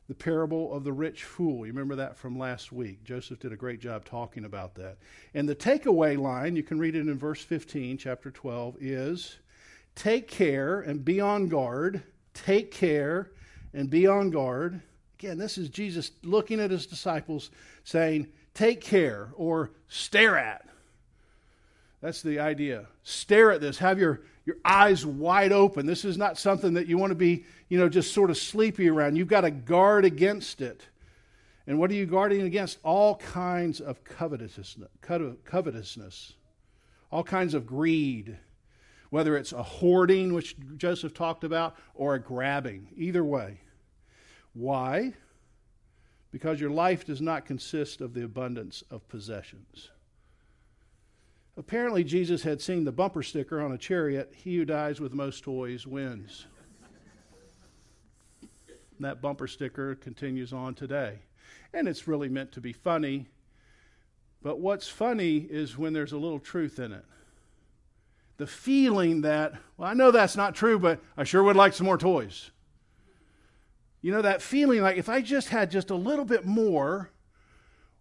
the 0.08 0.14
parable 0.14 0.74
of 0.74 0.84
the 0.84 0.92
rich 0.92 1.24
fool. 1.24 1.64
You 1.64 1.72
remember 1.72 1.96
that 1.96 2.18
from 2.18 2.38
last 2.38 2.70
week. 2.70 3.02
Joseph 3.02 3.38
did 3.38 3.50
a 3.50 3.56
great 3.56 3.80
job 3.80 4.04
talking 4.04 4.44
about 4.44 4.74
that. 4.74 4.98
And 5.32 5.48
the 5.48 5.54
takeaway 5.54 6.18
line, 6.18 6.54
you 6.54 6.62
can 6.62 6.78
read 6.78 6.96
it 6.96 7.08
in 7.08 7.18
verse 7.18 7.42
15, 7.42 7.96
chapter 7.96 8.30
12, 8.30 8.76
is 8.80 9.38
take 9.94 10.28
care 10.28 10.80
and 10.80 11.04
be 11.04 11.20
on 11.20 11.48
guard. 11.48 12.02
Take 12.34 12.70
care 12.70 13.30
and 13.72 13.90
be 13.90 14.06
on 14.06 14.30
guard. 14.30 14.80
Again, 15.18 15.38
this 15.38 15.58
is 15.58 15.68
Jesus 15.68 16.10
looking 16.22 16.60
at 16.60 16.70
his 16.70 16.86
disciples 16.86 17.50
saying, 17.84 18.28
take 18.54 18.80
care 18.80 19.30
or 19.36 19.70
stare 19.88 20.36
at. 20.36 20.66
That's 22.00 22.22
the 22.22 22.40
idea. 22.40 22.86
Stare 23.04 23.52
at 23.52 23.60
this. 23.60 23.78
Have 23.78 23.98
your 23.98 24.22
your 24.44 24.56
eyes 24.64 25.06
wide 25.06 25.52
open. 25.52 25.86
This 25.86 26.04
is 26.04 26.18
not 26.18 26.36
something 26.36 26.74
that 26.74 26.86
you 26.88 26.98
want 26.98 27.12
to 27.12 27.16
be, 27.16 27.44
you 27.68 27.78
know, 27.78 27.88
just 27.88 28.12
sort 28.12 28.30
of 28.30 28.36
sleepy 28.36 28.88
around. 28.88 29.16
You've 29.16 29.28
got 29.28 29.42
to 29.42 29.50
guard 29.50 30.04
against 30.04 30.60
it. 30.60 30.82
And 31.66 31.78
what 31.78 31.90
are 31.90 31.94
you 31.94 32.06
guarding 32.06 32.42
against? 32.42 32.78
All 32.82 33.16
kinds 33.16 33.80
of 33.80 34.02
covetousness, 34.02 34.76
covetousness, 35.44 36.32
all 37.12 37.22
kinds 37.22 37.54
of 37.54 37.66
greed, 37.66 38.36
whether 39.12 39.36
it's 39.36 39.52
a 39.52 39.62
hoarding, 39.62 40.32
which 40.32 40.56
Joseph 40.78 41.12
talked 41.12 41.44
about, 41.44 41.76
or 41.94 42.14
a 42.14 42.18
grabbing. 42.18 42.88
Either 42.96 43.22
way. 43.22 43.60
Why? 44.54 45.12
Because 46.30 46.58
your 46.58 46.70
life 46.70 47.04
does 47.04 47.20
not 47.20 47.44
consist 47.44 48.00
of 48.00 48.14
the 48.14 48.24
abundance 48.24 48.82
of 48.90 49.06
possessions. 49.10 49.90
Apparently, 51.58 52.02
Jesus 52.02 52.42
had 52.44 52.62
seen 52.62 52.84
the 52.84 52.90
bumper 52.90 53.22
sticker 53.22 53.60
on 53.60 53.72
a 53.72 53.76
chariot 53.76 54.32
He 54.34 54.56
who 54.56 54.64
dies 54.64 54.98
with 54.98 55.12
most 55.12 55.44
toys 55.44 55.86
wins. 55.86 56.46
that 58.98 59.20
bumper 59.20 59.46
sticker 59.46 59.94
continues 59.94 60.54
on 60.54 60.74
today. 60.74 61.18
And 61.74 61.86
it's 61.86 62.08
really 62.08 62.30
meant 62.30 62.52
to 62.52 62.62
be 62.62 62.72
funny. 62.72 63.26
But 64.42 64.58
what's 64.58 64.88
funny 64.88 65.36
is 65.36 65.76
when 65.76 65.92
there's 65.92 66.12
a 66.12 66.18
little 66.18 66.40
truth 66.40 66.78
in 66.78 66.92
it. 66.92 67.04
The 68.38 68.46
feeling 68.46 69.22
that, 69.22 69.54
well, 69.76 69.88
I 69.88 69.94
know 69.94 70.10
that's 70.10 70.36
not 70.36 70.54
true, 70.54 70.78
but 70.78 71.00
I 71.16 71.24
sure 71.24 71.42
would 71.42 71.56
like 71.56 71.74
some 71.74 71.86
more 71.86 71.98
toys. 71.98 72.50
You 74.00 74.10
know, 74.10 74.22
that 74.22 74.42
feeling 74.42 74.82
like 74.82 74.96
if 74.96 75.08
I 75.08 75.20
just 75.20 75.48
had 75.48 75.70
just 75.70 75.90
a 75.90 75.94
little 75.94 76.24
bit 76.24 76.44
more, 76.44 77.10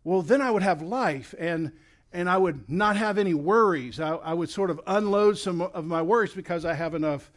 well, 0.03 0.21
then 0.21 0.41
I 0.41 0.49
would 0.49 0.63
have 0.63 0.81
life. 0.81 1.35
And 1.37 1.73
and 2.13 2.29
I 2.29 2.37
would 2.37 2.69
not 2.69 2.97
have 2.97 3.17
any 3.17 3.33
worries. 3.33 3.99
I, 3.99 4.15
I, 4.15 4.33
would 4.33 4.49
sort 4.49 4.69
of 4.69 4.81
unload 4.85 5.37
some 5.37 5.61
of 5.61 5.85
my 5.85 6.01
worries 6.01 6.33
because 6.33 6.65
I 6.65 6.73
have 6.73 6.93
enough 6.93 7.31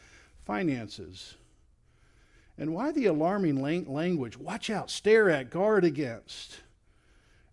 finances. 0.44 1.36
And 2.58 2.74
why 2.74 2.92
the 2.92 3.06
alarming 3.06 3.62
lang- 3.62 3.92
language? 3.92 4.36
Watch 4.36 4.70
out, 4.70 4.90
stare 4.90 5.30
at, 5.30 5.50
guard 5.50 5.84
against. 5.84 6.60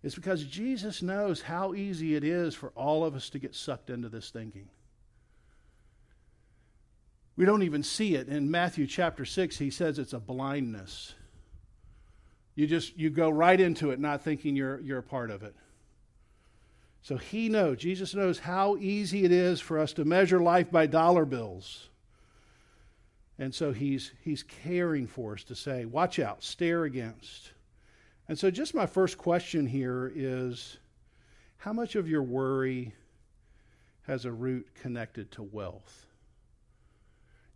It's 0.02 0.16
because 0.16 0.44
Jesus 0.44 1.00
knows 1.00 1.42
how 1.42 1.74
easy 1.74 2.16
it 2.16 2.24
is 2.24 2.54
for 2.54 2.70
all 2.70 3.04
of 3.04 3.14
us 3.14 3.30
to 3.30 3.38
get 3.38 3.54
sucked 3.54 3.88
into 3.88 4.08
this 4.08 4.30
thinking. 4.30 4.68
We 7.42 7.46
don't 7.46 7.64
even 7.64 7.82
see 7.82 8.14
it. 8.14 8.28
In 8.28 8.52
Matthew 8.52 8.86
chapter 8.86 9.24
6, 9.24 9.58
he 9.58 9.68
says 9.68 9.98
it's 9.98 10.12
a 10.12 10.20
blindness. 10.20 11.12
You 12.54 12.68
just 12.68 12.96
you 12.96 13.10
go 13.10 13.30
right 13.30 13.60
into 13.60 13.90
it 13.90 13.98
not 13.98 14.22
thinking 14.22 14.54
you're 14.54 14.78
you're 14.78 15.00
a 15.00 15.02
part 15.02 15.28
of 15.28 15.42
it. 15.42 15.56
So 17.00 17.16
he 17.16 17.48
knows, 17.48 17.78
Jesus 17.78 18.14
knows 18.14 18.38
how 18.38 18.76
easy 18.76 19.24
it 19.24 19.32
is 19.32 19.60
for 19.60 19.80
us 19.80 19.92
to 19.94 20.04
measure 20.04 20.38
life 20.38 20.70
by 20.70 20.86
dollar 20.86 21.24
bills. 21.24 21.88
And 23.40 23.52
so 23.52 23.72
he's, 23.72 24.12
he's 24.22 24.44
caring 24.44 25.08
for 25.08 25.32
us 25.32 25.42
to 25.42 25.56
say, 25.56 25.84
watch 25.84 26.20
out, 26.20 26.44
stare 26.44 26.84
against. 26.84 27.50
And 28.28 28.38
so, 28.38 28.52
just 28.52 28.72
my 28.72 28.86
first 28.86 29.18
question 29.18 29.66
here 29.66 30.12
is 30.14 30.76
how 31.56 31.72
much 31.72 31.96
of 31.96 32.08
your 32.08 32.22
worry 32.22 32.94
has 34.06 34.26
a 34.26 34.30
root 34.30 34.68
connected 34.80 35.32
to 35.32 35.42
wealth? 35.42 36.06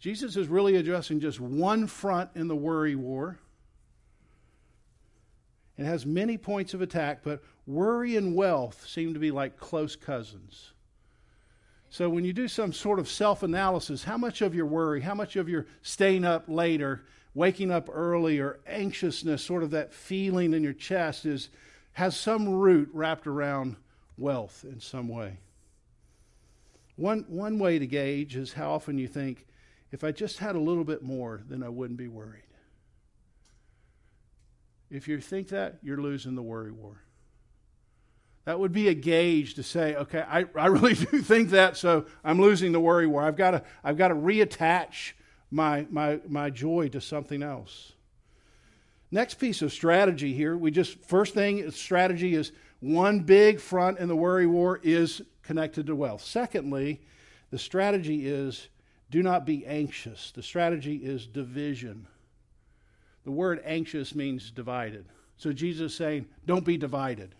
Jesus 0.06 0.36
is 0.36 0.46
really 0.46 0.76
addressing 0.76 1.18
just 1.18 1.40
one 1.40 1.88
front 1.88 2.30
in 2.36 2.46
the 2.46 2.54
worry 2.54 2.94
war. 2.94 3.40
It 5.76 5.84
has 5.84 6.06
many 6.06 6.38
points 6.38 6.74
of 6.74 6.80
attack, 6.80 7.24
but 7.24 7.42
worry 7.66 8.14
and 8.14 8.36
wealth 8.36 8.86
seem 8.86 9.14
to 9.14 9.18
be 9.18 9.32
like 9.32 9.56
close 9.56 9.96
cousins. 9.96 10.70
So 11.90 12.08
when 12.08 12.24
you 12.24 12.32
do 12.32 12.46
some 12.46 12.72
sort 12.72 13.00
of 13.00 13.08
self 13.08 13.42
analysis, 13.42 14.04
how 14.04 14.16
much 14.16 14.42
of 14.42 14.54
your 14.54 14.66
worry, 14.66 15.00
how 15.00 15.14
much 15.16 15.34
of 15.34 15.48
your 15.48 15.66
staying 15.82 16.24
up 16.24 16.44
later, 16.46 17.04
waking 17.34 17.72
up 17.72 17.88
early, 17.92 18.38
or 18.38 18.60
anxiousness, 18.64 19.42
sort 19.42 19.64
of 19.64 19.72
that 19.72 19.92
feeling 19.92 20.54
in 20.54 20.62
your 20.62 20.72
chest, 20.72 21.26
is 21.26 21.48
has 21.94 22.16
some 22.16 22.48
root 22.48 22.88
wrapped 22.92 23.26
around 23.26 23.74
wealth 24.16 24.64
in 24.70 24.78
some 24.78 25.08
way. 25.08 25.38
One, 26.94 27.24
one 27.26 27.58
way 27.58 27.80
to 27.80 27.88
gauge 27.88 28.36
is 28.36 28.52
how 28.52 28.70
often 28.70 28.98
you 28.98 29.08
think, 29.08 29.46
if 29.92 30.04
I 30.04 30.12
just 30.12 30.38
had 30.38 30.56
a 30.56 30.60
little 30.60 30.84
bit 30.84 31.02
more, 31.02 31.42
then 31.48 31.62
I 31.62 31.68
wouldn't 31.68 31.98
be 31.98 32.08
worried. 32.08 32.42
If 34.90 35.08
you 35.08 35.20
think 35.20 35.48
that, 35.48 35.78
you're 35.82 36.00
losing 36.00 36.34
the 36.34 36.42
worry 36.42 36.70
war. 36.70 37.02
That 38.44 38.60
would 38.60 38.72
be 38.72 38.88
a 38.88 38.94
gauge 38.94 39.54
to 39.54 39.62
say, 39.64 39.96
okay, 39.96 40.20
I, 40.20 40.44
I 40.56 40.66
really 40.66 40.94
do 40.94 41.20
think 41.20 41.50
that, 41.50 41.76
so 41.76 42.06
I'm 42.24 42.40
losing 42.40 42.72
the 42.72 42.80
worry 42.80 43.06
war. 43.06 43.22
I've 43.22 43.36
got 43.36 43.50
to, 43.52 43.62
I've 43.82 43.96
got 43.96 44.08
to 44.08 44.14
reattach 44.14 45.12
my, 45.50 45.86
my, 45.90 46.20
my 46.28 46.50
joy 46.50 46.88
to 46.88 47.00
something 47.00 47.42
else. 47.42 47.92
Next 49.10 49.34
piece 49.34 49.62
of 49.62 49.72
strategy 49.72 50.32
here, 50.32 50.56
we 50.56 50.70
just, 50.70 51.00
first 51.04 51.34
thing, 51.34 51.70
strategy 51.70 52.34
is 52.34 52.52
one 52.80 53.20
big 53.20 53.60
front 53.60 53.98
in 53.98 54.08
the 54.08 54.16
worry 54.16 54.46
war 54.46 54.80
is 54.82 55.22
connected 55.42 55.86
to 55.86 55.94
wealth. 55.94 56.22
Secondly, 56.22 57.00
the 57.50 57.58
strategy 57.58 58.26
is 58.26 58.68
do 59.10 59.22
not 59.22 59.46
be 59.46 59.64
anxious. 59.66 60.32
The 60.32 60.42
strategy 60.42 60.96
is 60.96 61.26
division. 61.26 62.06
The 63.24 63.30
word 63.30 63.60
anxious 63.64 64.14
means 64.14 64.50
divided. 64.50 65.06
So 65.36 65.52
Jesus 65.52 65.92
is 65.92 65.98
saying, 65.98 66.26
don't 66.46 66.64
be 66.64 66.76
divided. 66.76 67.34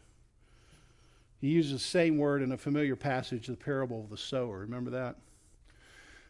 He 1.41 1.49
uses 1.49 1.73
the 1.73 1.79
same 1.79 2.19
word 2.19 2.43
in 2.43 2.53
a 2.53 2.59
familiar 2.59 2.97
passage, 2.97 3.47
the 3.47 3.57
parable 3.57 4.01
of 4.01 4.11
the 4.11 4.17
sower. 4.17 4.59
Remember 4.59 4.91
that? 4.91 5.17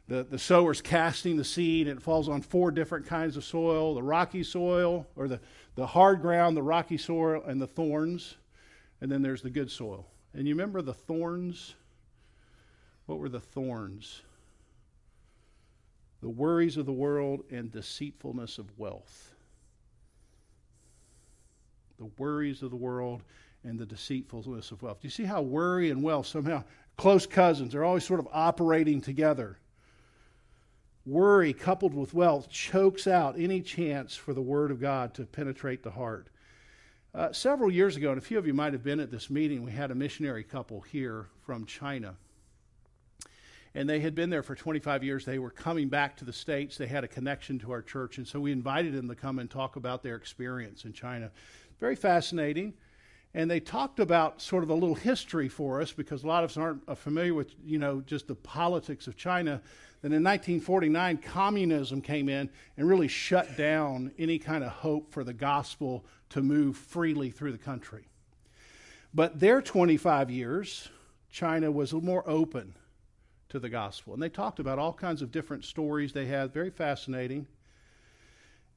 The, 0.08 0.22
the 0.22 0.38
sower's 0.38 0.80
casting 0.80 1.36
the 1.36 1.44
seed, 1.44 1.88
and 1.88 1.98
it 1.98 2.02
falls 2.02 2.28
on 2.28 2.40
four 2.40 2.70
different 2.70 3.06
kinds 3.06 3.36
of 3.36 3.44
soil 3.44 3.94
the 3.94 4.02
rocky 4.02 4.44
soil, 4.44 5.06
or 5.16 5.26
the, 5.26 5.40
the 5.74 5.86
hard 5.86 6.20
ground, 6.22 6.56
the 6.56 6.62
rocky 6.62 6.96
soil, 6.96 7.42
and 7.46 7.60
the 7.60 7.66
thorns. 7.66 8.36
And 9.00 9.10
then 9.10 9.22
there's 9.22 9.42
the 9.42 9.50
good 9.50 9.70
soil. 9.70 10.06
And 10.32 10.46
you 10.46 10.54
remember 10.54 10.80
the 10.80 10.94
thorns? 10.94 11.74
What 13.06 13.18
were 13.18 13.28
the 13.28 13.40
thorns? 13.40 14.22
The 16.22 16.28
worries 16.28 16.76
of 16.76 16.86
the 16.86 16.92
world 16.92 17.44
and 17.50 17.70
deceitfulness 17.70 18.58
of 18.58 18.66
wealth. 18.78 19.34
The 21.98 22.10
worries 22.18 22.62
of 22.62 22.70
the 22.70 22.76
world 22.76 23.22
and 23.64 23.78
the 23.78 23.86
deceitfulness 23.86 24.70
of 24.70 24.82
wealth. 24.82 25.00
Do 25.00 25.06
you 25.06 25.10
see 25.10 25.24
how 25.24 25.42
worry 25.42 25.90
and 25.90 26.02
wealth 26.02 26.26
somehow 26.26 26.64
close 26.96 27.26
cousins 27.26 27.74
are 27.74 27.84
always 27.84 28.04
sort 28.04 28.20
of 28.20 28.28
operating 28.32 29.00
together? 29.00 29.58
Worry 31.04 31.52
coupled 31.52 31.94
with 31.94 32.14
wealth 32.14 32.48
chokes 32.48 33.06
out 33.06 33.38
any 33.38 33.60
chance 33.60 34.16
for 34.16 34.34
the 34.34 34.42
Word 34.42 34.70
of 34.70 34.80
God 34.80 35.14
to 35.14 35.24
penetrate 35.24 35.82
the 35.82 35.90
heart. 35.92 36.28
Uh, 37.14 37.32
several 37.32 37.70
years 37.70 37.96
ago, 37.96 38.10
and 38.10 38.18
a 38.18 38.22
few 38.22 38.38
of 38.38 38.46
you 38.46 38.52
might 38.52 38.72
have 38.72 38.82
been 38.82 39.00
at 39.00 39.10
this 39.10 39.30
meeting, 39.30 39.62
we 39.62 39.70
had 39.70 39.90
a 39.90 39.94
missionary 39.94 40.42
couple 40.44 40.80
here 40.80 41.28
from 41.44 41.64
China. 41.64 42.16
And 43.76 43.86
they 43.86 44.00
had 44.00 44.14
been 44.14 44.30
there 44.30 44.42
for 44.42 44.54
25 44.54 45.04
years. 45.04 45.26
They 45.26 45.38
were 45.38 45.50
coming 45.50 45.90
back 45.90 46.16
to 46.16 46.24
the 46.24 46.32
States. 46.32 46.78
They 46.78 46.86
had 46.86 47.04
a 47.04 47.08
connection 47.08 47.58
to 47.58 47.72
our 47.72 47.82
church. 47.82 48.16
And 48.16 48.26
so 48.26 48.40
we 48.40 48.50
invited 48.50 48.94
them 48.94 49.06
to 49.06 49.14
come 49.14 49.38
and 49.38 49.50
talk 49.50 49.76
about 49.76 50.02
their 50.02 50.16
experience 50.16 50.86
in 50.86 50.94
China. 50.94 51.30
Very 51.78 51.94
fascinating. 51.94 52.72
And 53.34 53.50
they 53.50 53.60
talked 53.60 54.00
about 54.00 54.40
sort 54.40 54.64
of 54.64 54.70
a 54.70 54.74
little 54.74 54.94
history 54.94 55.50
for 55.50 55.82
us 55.82 55.92
because 55.92 56.24
a 56.24 56.26
lot 56.26 56.42
of 56.42 56.52
us 56.52 56.56
aren't 56.56 56.88
uh, 56.88 56.94
familiar 56.94 57.34
with, 57.34 57.54
you 57.66 57.78
know, 57.78 58.00
just 58.00 58.28
the 58.28 58.34
politics 58.34 59.08
of 59.08 59.14
China 59.14 59.60
that 60.00 60.06
in 60.06 60.24
1949 60.24 61.18
communism 61.18 62.00
came 62.00 62.30
in 62.30 62.48
and 62.78 62.88
really 62.88 63.08
shut 63.08 63.58
down 63.58 64.10
any 64.18 64.38
kind 64.38 64.64
of 64.64 64.70
hope 64.70 65.12
for 65.12 65.22
the 65.22 65.34
gospel 65.34 66.02
to 66.30 66.40
move 66.40 66.78
freely 66.78 67.28
through 67.28 67.52
the 67.52 67.58
country. 67.58 68.08
But 69.12 69.38
their 69.38 69.60
25 69.60 70.30
years, 70.30 70.88
China 71.30 71.70
was 71.70 71.92
more 71.92 72.24
open 72.26 72.72
to 73.56 73.60
the 73.60 73.68
gospel. 73.70 74.12
And 74.12 74.22
they 74.22 74.28
talked 74.28 74.60
about 74.60 74.78
all 74.78 74.92
kinds 74.92 75.22
of 75.22 75.32
different 75.32 75.64
stories 75.64 76.12
they 76.12 76.26
had, 76.26 76.52
very 76.52 76.70
fascinating. 76.70 77.46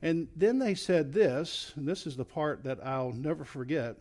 And 0.02 0.30
then 0.38 0.58
they 0.58 0.74
said 0.74 1.12
this, 1.12 1.74
and 1.76 1.86
this 1.86 2.08
is 2.08 2.16
the 2.16 2.24
part 2.24 2.64
that 2.64 2.80
I'll 2.86 3.12
never 3.12 3.44
forget. 3.44 3.98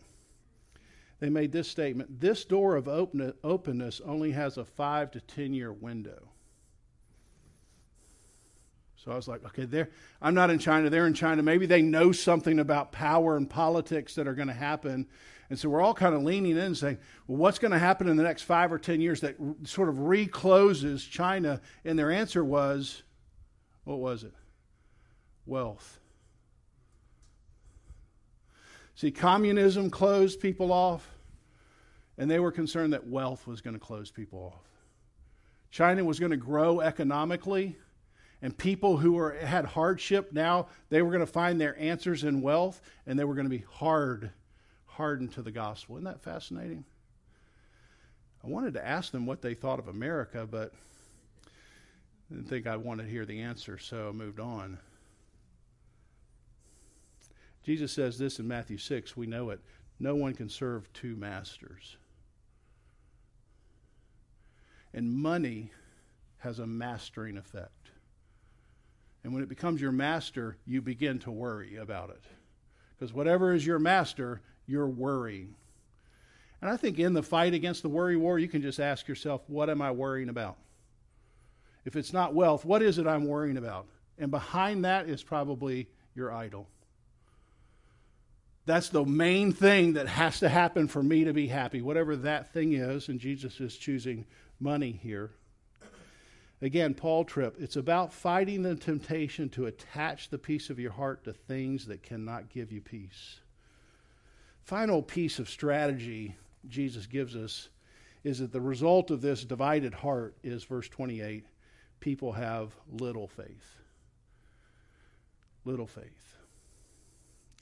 They 1.19 1.29
made 1.29 1.51
this 1.51 1.67
statement 1.67 2.21
this 2.21 2.45
door 2.45 2.77
of 2.77 2.87
openness 2.87 4.01
only 4.05 4.31
has 4.31 4.57
a 4.57 4.63
five 4.63 5.11
to 5.11 5.19
10 5.19 5.53
year 5.53 5.73
window. 5.73 6.28
So 9.03 9.11
I 9.11 9.15
was 9.15 9.29
like, 9.29 9.45
okay, 9.45 9.63
there. 9.63 9.89
I'm 10.21 10.33
not 10.33 10.49
in 10.49 10.59
China. 10.59 10.89
They're 10.89 11.07
in 11.07 11.13
China. 11.13 11.41
Maybe 11.41 11.65
they 11.65 11.81
know 11.81 12.11
something 12.11 12.59
about 12.59 12.91
power 12.91 13.37
and 13.37 13.49
politics 13.49 14.15
that 14.15 14.27
are 14.27 14.33
going 14.33 14.49
to 14.49 14.53
happen. 14.53 15.07
And 15.49 15.57
so 15.57 15.69
we're 15.69 15.81
all 15.81 15.93
kind 15.93 16.13
of 16.13 16.23
leaning 16.23 16.51
in 16.51 16.57
and 16.57 16.77
saying, 16.77 16.97
well, 17.25 17.37
what's 17.37 17.59
going 17.59 17.71
to 17.71 17.79
happen 17.79 18.09
in 18.09 18.17
the 18.17 18.23
next 18.23 18.43
five 18.43 18.73
or 18.73 18.77
10 18.77 18.99
years 18.99 19.21
that 19.21 19.37
sort 19.63 19.87
of 19.87 19.99
recloses 19.99 21.03
China? 21.03 21.61
And 21.85 21.97
their 21.97 22.11
answer 22.11 22.43
was, 22.43 23.03
what 23.85 23.99
was 23.99 24.23
it? 24.23 24.33
Wealth. 25.45 25.99
See, 28.95 29.11
communism 29.11 29.89
closed 29.89 30.41
people 30.41 30.73
off, 30.73 31.07
and 32.17 32.29
they 32.29 32.39
were 32.39 32.51
concerned 32.51 32.91
that 32.91 33.07
wealth 33.07 33.47
was 33.47 33.61
going 33.61 33.75
to 33.75 33.79
close 33.79 34.11
people 34.11 34.53
off. 34.53 34.65
China 35.71 36.03
was 36.03 36.19
going 36.19 36.31
to 36.31 36.37
grow 36.37 36.81
economically 36.81 37.77
and 38.41 38.57
people 38.57 38.97
who 38.97 39.13
were, 39.13 39.33
had 39.33 39.65
hardship 39.65 40.31
now 40.31 40.67
they 40.89 41.01
were 41.01 41.11
going 41.11 41.25
to 41.25 41.31
find 41.31 41.59
their 41.59 41.77
answers 41.79 42.23
in 42.23 42.41
wealth 42.41 42.81
and 43.05 43.19
they 43.19 43.23
were 43.23 43.35
going 43.35 43.49
to 43.49 43.57
be 43.57 43.65
hard 43.71 44.31
hardened 44.85 45.31
to 45.31 45.41
the 45.41 45.51
gospel. 45.51 45.95
Isn't 45.95 46.05
that 46.05 46.21
fascinating? 46.21 46.83
I 48.43 48.47
wanted 48.47 48.73
to 48.73 48.85
ask 48.85 49.11
them 49.11 49.25
what 49.25 49.41
they 49.41 49.53
thought 49.53 49.79
of 49.79 49.87
america 49.87 50.47
but 50.49 50.73
I 52.31 52.35
didn't 52.35 52.49
think 52.49 52.67
i 52.67 52.75
wanted 52.77 53.03
to 53.03 53.09
hear 53.09 53.25
the 53.25 53.41
answer 53.41 53.77
so 53.77 54.09
i 54.09 54.11
moved 54.11 54.39
on. 54.39 54.79
Jesus 57.63 57.91
says 57.91 58.17
this 58.17 58.39
in 58.39 58.47
matthew 58.47 58.77
6 58.77 59.17
we 59.17 59.27
know 59.27 59.49
it. 59.49 59.59
No 59.99 60.15
one 60.15 60.33
can 60.33 60.47
serve 60.47 60.91
two 60.93 61.17
masters. 61.17 61.97
And 64.93 65.11
money 65.11 65.71
has 66.37 66.59
a 66.59 66.65
mastering 66.65 67.37
effect 67.37 67.78
and 69.23 69.33
when 69.33 69.43
it 69.43 69.49
becomes 69.49 69.81
your 69.81 69.91
master, 69.91 70.57
you 70.65 70.81
begin 70.81 71.19
to 71.19 71.31
worry 71.31 71.75
about 71.75 72.09
it. 72.09 72.23
Because 72.97 73.13
whatever 73.13 73.53
is 73.53 73.65
your 73.65 73.79
master, 73.79 74.41
you're 74.65 74.87
worrying. 74.87 75.55
And 76.61 76.69
I 76.69 76.77
think 76.77 76.99
in 76.99 77.13
the 77.13 77.23
fight 77.23 77.53
against 77.53 77.81
the 77.81 77.89
worry 77.89 78.17
war, 78.17 78.39
you 78.39 78.47
can 78.47 78.61
just 78.61 78.79
ask 78.79 79.07
yourself, 79.07 79.41
what 79.47 79.69
am 79.69 79.81
I 79.81 79.91
worrying 79.91 80.29
about? 80.29 80.57
If 81.85 81.95
it's 81.95 82.13
not 82.13 82.33
wealth, 82.33 82.65
what 82.65 82.81
is 82.81 82.97
it 82.97 83.07
I'm 83.07 83.25
worrying 83.25 83.57
about? 83.57 83.87
And 84.17 84.29
behind 84.31 84.83
that 84.85 85.07
is 85.07 85.23
probably 85.23 85.87
your 86.13 86.33
idol. 86.33 86.67
That's 88.65 88.89
the 88.89 89.05
main 89.05 89.53
thing 89.53 89.93
that 89.93 90.07
has 90.07 90.41
to 90.41 90.49
happen 90.49 90.87
for 90.87 91.01
me 91.01 91.23
to 91.23 91.33
be 91.33 91.47
happy, 91.47 91.81
whatever 91.81 92.15
that 92.17 92.53
thing 92.53 92.73
is. 92.73 93.07
And 93.07 93.19
Jesus 93.19 93.59
is 93.59 93.77
choosing 93.77 94.25
money 94.59 94.91
here. 94.91 95.31
Again, 96.61 96.93
Paul 96.93 97.23
Tripp, 97.23 97.55
it's 97.59 97.77
about 97.77 98.13
fighting 98.13 98.63
the 98.63 98.75
temptation 98.75 99.49
to 99.49 99.65
attach 99.65 100.29
the 100.29 100.37
peace 100.37 100.69
of 100.69 100.79
your 100.79 100.91
heart 100.91 101.23
to 101.23 101.33
things 101.33 101.85
that 101.85 102.03
cannot 102.03 102.49
give 102.49 102.71
you 102.71 102.81
peace. 102.81 103.39
Final 104.63 105.01
piece 105.01 105.39
of 105.39 105.49
strategy 105.49 106.35
Jesus 106.67 107.05
gives 107.05 107.35
us 107.35 107.69
is 108.23 108.39
that 108.39 108.51
the 108.51 108.59
result 108.59 109.09
of 109.09 109.21
this 109.21 109.45
divided 109.45 109.93
heart 109.93 110.35
is 110.43 110.63
verse 110.65 110.89
28 110.89 111.45
people 111.99 112.31
have 112.33 112.73
little 112.91 113.27
faith. 113.27 113.77
Little 115.65 115.87
faith. 115.87 116.35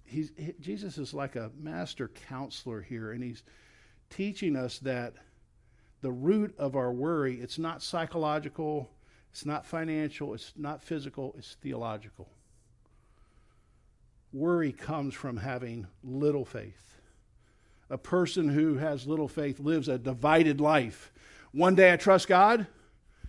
He's, 0.06 0.32
he, 0.38 0.54
Jesus 0.60 0.98
is 0.98 1.14
like 1.14 1.36
a 1.36 1.52
master 1.60 2.08
counselor 2.30 2.82
here, 2.82 3.12
and 3.12 3.24
he's 3.24 3.44
teaching 4.10 4.56
us 4.56 4.80
that 4.80 5.16
the 6.08 6.14
root 6.14 6.56
of 6.58 6.78
our 6.78 6.90
worry, 6.90 7.36
it's 7.36 7.60
not 7.60 7.84
psychological, 7.84 8.90
it's 9.30 9.46
not 9.46 9.66
financial, 9.66 10.34
it's 10.34 10.54
not 10.56 10.82
physical, 10.82 11.36
it's 11.38 11.58
theological. 11.62 12.30
worry 14.32 14.72
comes 14.72 15.14
from 15.14 15.36
having 15.36 15.86
little 16.06 16.46
faith. 16.46 16.96
A 17.90 17.98
person 17.98 18.48
who 18.48 18.76
has 18.76 19.06
little 19.06 19.28
faith 19.28 19.60
lives 19.60 19.90
a 19.90 19.98
divided 19.98 20.62
life. 20.62 21.12
One 21.52 21.76
day 21.76 21.92
I 21.92 21.98
trust 21.98 22.30
God, 22.30 22.68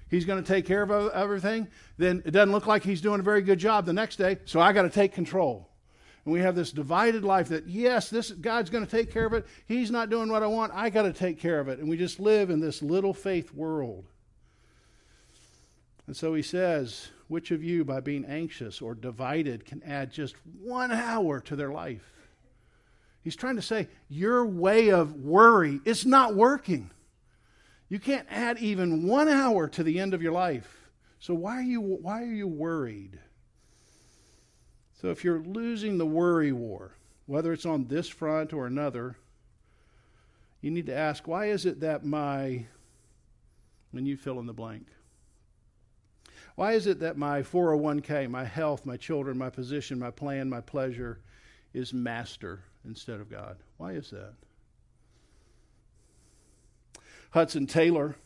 He's 0.08 0.24
going 0.24 0.40
to 0.40 0.46
take 0.46 0.64
care 0.64 0.82
of 0.82 1.12
everything. 1.12 1.66
Then 1.96 2.22
it 2.24 2.30
doesn't 2.30 2.52
look 2.52 2.68
like 2.68 2.84
He's 2.84 3.00
doing 3.00 3.18
a 3.18 3.24
very 3.24 3.42
good 3.42 3.58
job 3.58 3.86
the 3.86 3.92
next 3.92 4.18
day, 4.18 4.38
so 4.44 4.60
I 4.60 4.72
got 4.72 4.82
to 4.82 4.90
take 4.90 5.12
control. 5.12 5.68
And 6.28 6.34
we 6.34 6.40
have 6.40 6.54
this 6.54 6.72
divided 6.72 7.24
life 7.24 7.48
that, 7.48 7.66
yes, 7.66 8.10
this 8.10 8.30
God's 8.30 8.68
going 8.68 8.84
to 8.84 8.90
take 8.90 9.10
care 9.10 9.24
of 9.24 9.32
it. 9.32 9.46
He's 9.64 9.90
not 9.90 10.10
doing 10.10 10.30
what 10.30 10.42
I 10.42 10.46
want. 10.46 10.74
I 10.74 10.90
got 10.90 11.04
to 11.04 11.12
take 11.14 11.40
care 11.40 11.58
of 11.58 11.68
it. 11.68 11.78
And 11.78 11.88
we 11.88 11.96
just 11.96 12.20
live 12.20 12.50
in 12.50 12.60
this 12.60 12.82
little 12.82 13.14
faith 13.14 13.54
world. 13.54 14.04
And 16.06 16.14
so 16.14 16.34
he 16.34 16.42
says, 16.42 17.08
which 17.28 17.50
of 17.50 17.64
you, 17.64 17.82
by 17.82 18.00
being 18.00 18.26
anxious 18.26 18.82
or 18.82 18.94
divided, 18.94 19.64
can 19.64 19.82
add 19.84 20.12
just 20.12 20.34
one 20.60 20.92
hour 20.92 21.40
to 21.40 21.56
their 21.56 21.72
life? 21.72 22.28
He's 23.22 23.34
trying 23.34 23.56
to 23.56 23.62
say, 23.62 23.88
your 24.10 24.44
way 24.44 24.90
of 24.90 25.14
worry 25.14 25.80
is 25.86 26.04
not 26.04 26.34
working. 26.34 26.90
You 27.88 28.00
can't 28.00 28.26
add 28.30 28.58
even 28.58 29.06
one 29.06 29.30
hour 29.30 29.66
to 29.68 29.82
the 29.82 29.98
end 29.98 30.12
of 30.12 30.20
your 30.20 30.32
life. 30.32 30.90
So 31.20 31.32
why 31.32 31.56
are 31.56 31.62
you, 31.62 31.80
why 31.80 32.20
are 32.20 32.26
you 32.26 32.48
worried? 32.48 33.18
So 35.00 35.10
if 35.10 35.22
you're 35.22 35.40
losing 35.40 35.96
the 35.96 36.06
worry 36.06 36.50
war, 36.50 36.92
whether 37.26 37.52
it's 37.52 37.66
on 37.66 37.86
this 37.86 38.08
front 38.08 38.52
or 38.52 38.66
another, 38.66 39.16
you 40.60 40.72
need 40.72 40.86
to 40.86 40.94
ask, 40.94 41.28
why 41.28 41.46
is 41.46 41.66
it 41.66 41.80
that 41.80 42.04
my, 42.04 42.66
when 43.92 44.06
you 44.06 44.16
fill 44.16 44.40
in 44.40 44.46
the 44.46 44.52
blank, 44.52 44.88
why 46.56 46.72
is 46.72 46.88
it 46.88 46.98
that 46.98 47.16
my 47.16 47.42
401k, 47.42 48.28
my 48.28 48.42
health, 48.42 48.84
my 48.84 48.96
children, 48.96 49.38
my 49.38 49.50
position, 49.50 50.00
my 50.00 50.10
plan, 50.10 50.50
my 50.50 50.60
pleasure 50.60 51.20
is 51.72 51.94
master 51.94 52.64
instead 52.84 53.20
of 53.20 53.30
God? 53.30 53.58
Why 53.76 53.92
is 53.92 54.10
that? 54.10 54.34
Hudson 57.30 57.68
Taylor, 57.68 58.16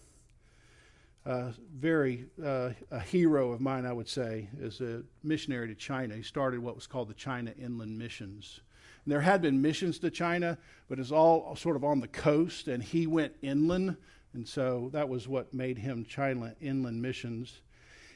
uh, 1.24 1.52
very 1.76 2.26
uh, 2.44 2.70
a 2.90 3.00
hero 3.00 3.52
of 3.52 3.60
mine, 3.60 3.86
I 3.86 3.92
would 3.92 4.08
say, 4.08 4.48
is 4.58 4.80
a 4.80 5.02
missionary 5.22 5.68
to 5.68 5.74
China. 5.74 6.16
He 6.16 6.22
started 6.22 6.60
what 6.60 6.74
was 6.74 6.86
called 6.86 7.08
the 7.08 7.14
China 7.14 7.52
Inland 7.58 7.96
Missions. 7.96 8.60
And 9.04 9.12
there 9.12 9.20
had 9.20 9.42
been 9.42 9.62
missions 9.62 9.98
to 10.00 10.10
China, 10.10 10.58
but 10.88 10.98
it's 10.98 11.12
all 11.12 11.54
sort 11.56 11.76
of 11.76 11.84
on 11.84 12.00
the 12.00 12.08
coast, 12.08 12.68
and 12.68 12.82
he 12.82 13.06
went 13.06 13.34
inland, 13.42 13.96
and 14.34 14.46
so 14.46 14.90
that 14.92 15.08
was 15.08 15.28
what 15.28 15.54
made 15.54 15.78
him 15.78 16.04
China 16.04 16.54
Inland 16.60 17.00
Missions. 17.02 17.60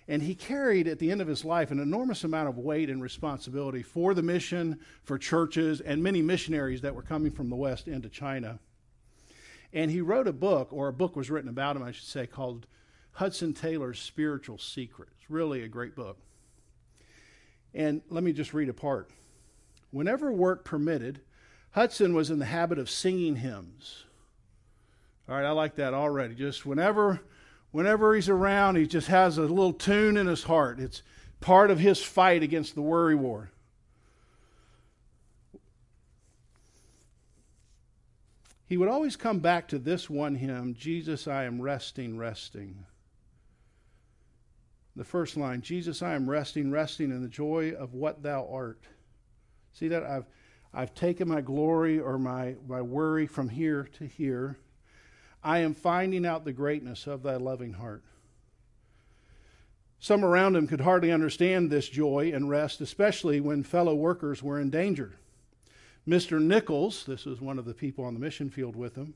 And 0.08 0.22
he 0.22 0.34
carried 0.36 0.86
at 0.86 1.00
the 1.00 1.10
end 1.10 1.20
of 1.20 1.26
his 1.26 1.44
life 1.44 1.72
an 1.72 1.80
enormous 1.80 2.22
amount 2.22 2.48
of 2.48 2.58
weight 2.58 2.90
and 2.90 3.02
responsibility 3.02 3.82
for 3.82 4.14
the 4.14 4.22
mission, 4.22 4.78
for 5.02 5.18
churches, 5.18 5.80
and 5.80 6.02
many 6.02 6.22
missionaries 6.22 6.80
that 6.82 6.94
were 6.94 7.02
coming 7.02 7.32
from 7.32 7.50
the 7.50 7.56
West 7.56 7.88
into 7.88 8.08
China. 8.08 8.60
And 9.72 9.90
he 9.90 10.00
wrote 10.00 10.28
a 10.28 10.32
book, 10.32 10.72
or 10.72 10.88
a 10.88 10.92
book 10.92 11.16
was 11.16 11.28
written 11.28 11.50
about 11.50 11.74
him, 11.74 11.82
I 11.82 11.90
should 11.90 12.06
say, 12.06 12.26
called 12.26 12.66
Hudson 13.16 13.54
Taylor's 13.54 13.98
Spiritual 13.98 14.58
Secret. 14.58 15.08
It's 15.18 15.30
really 15.30 15.62
a 15.62 15.68
great 15.68 15.96
book. 15.96 16.18
And 17.72 18.02
let 18.10 18.22
me 18.22 18.34
just 18.34 18.52
read 18.52 18.68
a 18.68 18.74
part. 18.74 19.08
Whenever 19.90 20.30
work 20.30 20.64
permitted, 20.64 21.22
Hudson 21.70 22.12
was 22.12 22.30
in 22.30 22.38
the 22.38 22.44
habit 22.44 22.78
of 22.78 22.90
singing 22.90 23.36
hymns. 23.36 24.04
All 25.26 25.34
right, 25.34 25.46
I 25.46 25.52
like 25.52 25.76
that 25.76 25.94
already. 25.94 26.34
Just 26.34 26.66
whenever 26.66 27.22
whenever 27.70 28.14
he's 28.14 28.28
around, 28.28 28.76
he 28.76 28.86
just 28.86 29.08
has 29.08 29.38
a 29.38 29.42
little 29.42 29.72
tune 29.72 30.18
in 30.18 30.26
his 30.26 30.42
heart. 30.42 30.78
It's 30.78 31.02
part 31.40 31.70
of 31.70 31.78
his 31.78 32.02
fight 32.02 32.42
against 32.42 32.74
the 32.74 32.82
worry 32.82 33.14
war. 33.14 33.50
He 38.66 38.76
would 38.76 38.90
always 38.90 39.16
come 39.16 39.38
back 39.38 39.68
to 39.68 39.78
this 39.78 40.10
one 40.10 40.34
hymn 40.34 40.74
Jesus, 40.78 41.26
I 41.26 41.44
am 41.44 41.62
resting, 41.62 42.18
resting. 42.18 42.84
The 44.96 45.04
first 45.04 45.36
line 45.36 45.60
Jesus, 45.60 46.00
I 46.02 46.14
am 46.14 46.28
resting, 46.28 46.70
resting 46.70 47.10
in 47.10 47.22
the 47.22 47.28
joy 47.28 47.72
of 47.72 47.92
what 47.92 48.22
thou 48.22 48.48
art. 48.50 48.80
See 49.72 49.88
that? 49.88 50.02
I've, 50.02 50.24
I've 50.72 50.94
taken 50.94 51.28
my 51.28 51.42
glory 51.42 52.00
or 52.00 52.18
my, 52.18 52.56
my 52.66 52.80
worry 52.80 53.26
from 53.26 53.50
here 53.50 53.88
to 53.98 54.06
here. 54.06 54.56
I 55.44 55.58
am 55.58 55.74
finding 55.74 56.24
out 56.24 56.44
the 56.44 56.52
greatness 56.52 57.06
of 57.06 57.22
thy 57.22 57.36
loving 57.36 57.74
heart. 57.74 58.02
Some 59.98 60.24
around 60.24 60.56
him 60.56 60.66
could 60.66 60.80
hardly 60.80 61.12
understand 61.12 61.70
this 61.70 61.88
joy 61.88 62.32
and 62.34 62.48
rest, 62.48 62.80
especially 62.80 63.40
when 63.40 63.62
fellow 63.62 63.94
workers 63.94 64.42
were 64.42 64.60
in 64.60 64.70
danger. 64.70 65.16
Mr. 66.08 66.40
Nichols, 66.40 67.04
this 67.04 67.26
is 67.26 67.40
one 67.40 67.58
of 67.58 67.64
the 67.64 67.74
people 67.74 68.04
on 68.04 68.14
the 68.14 68.20
mission 68.20 68.48
field 68.48 68.76
with 68.76 68.94
him, 68.94 69.14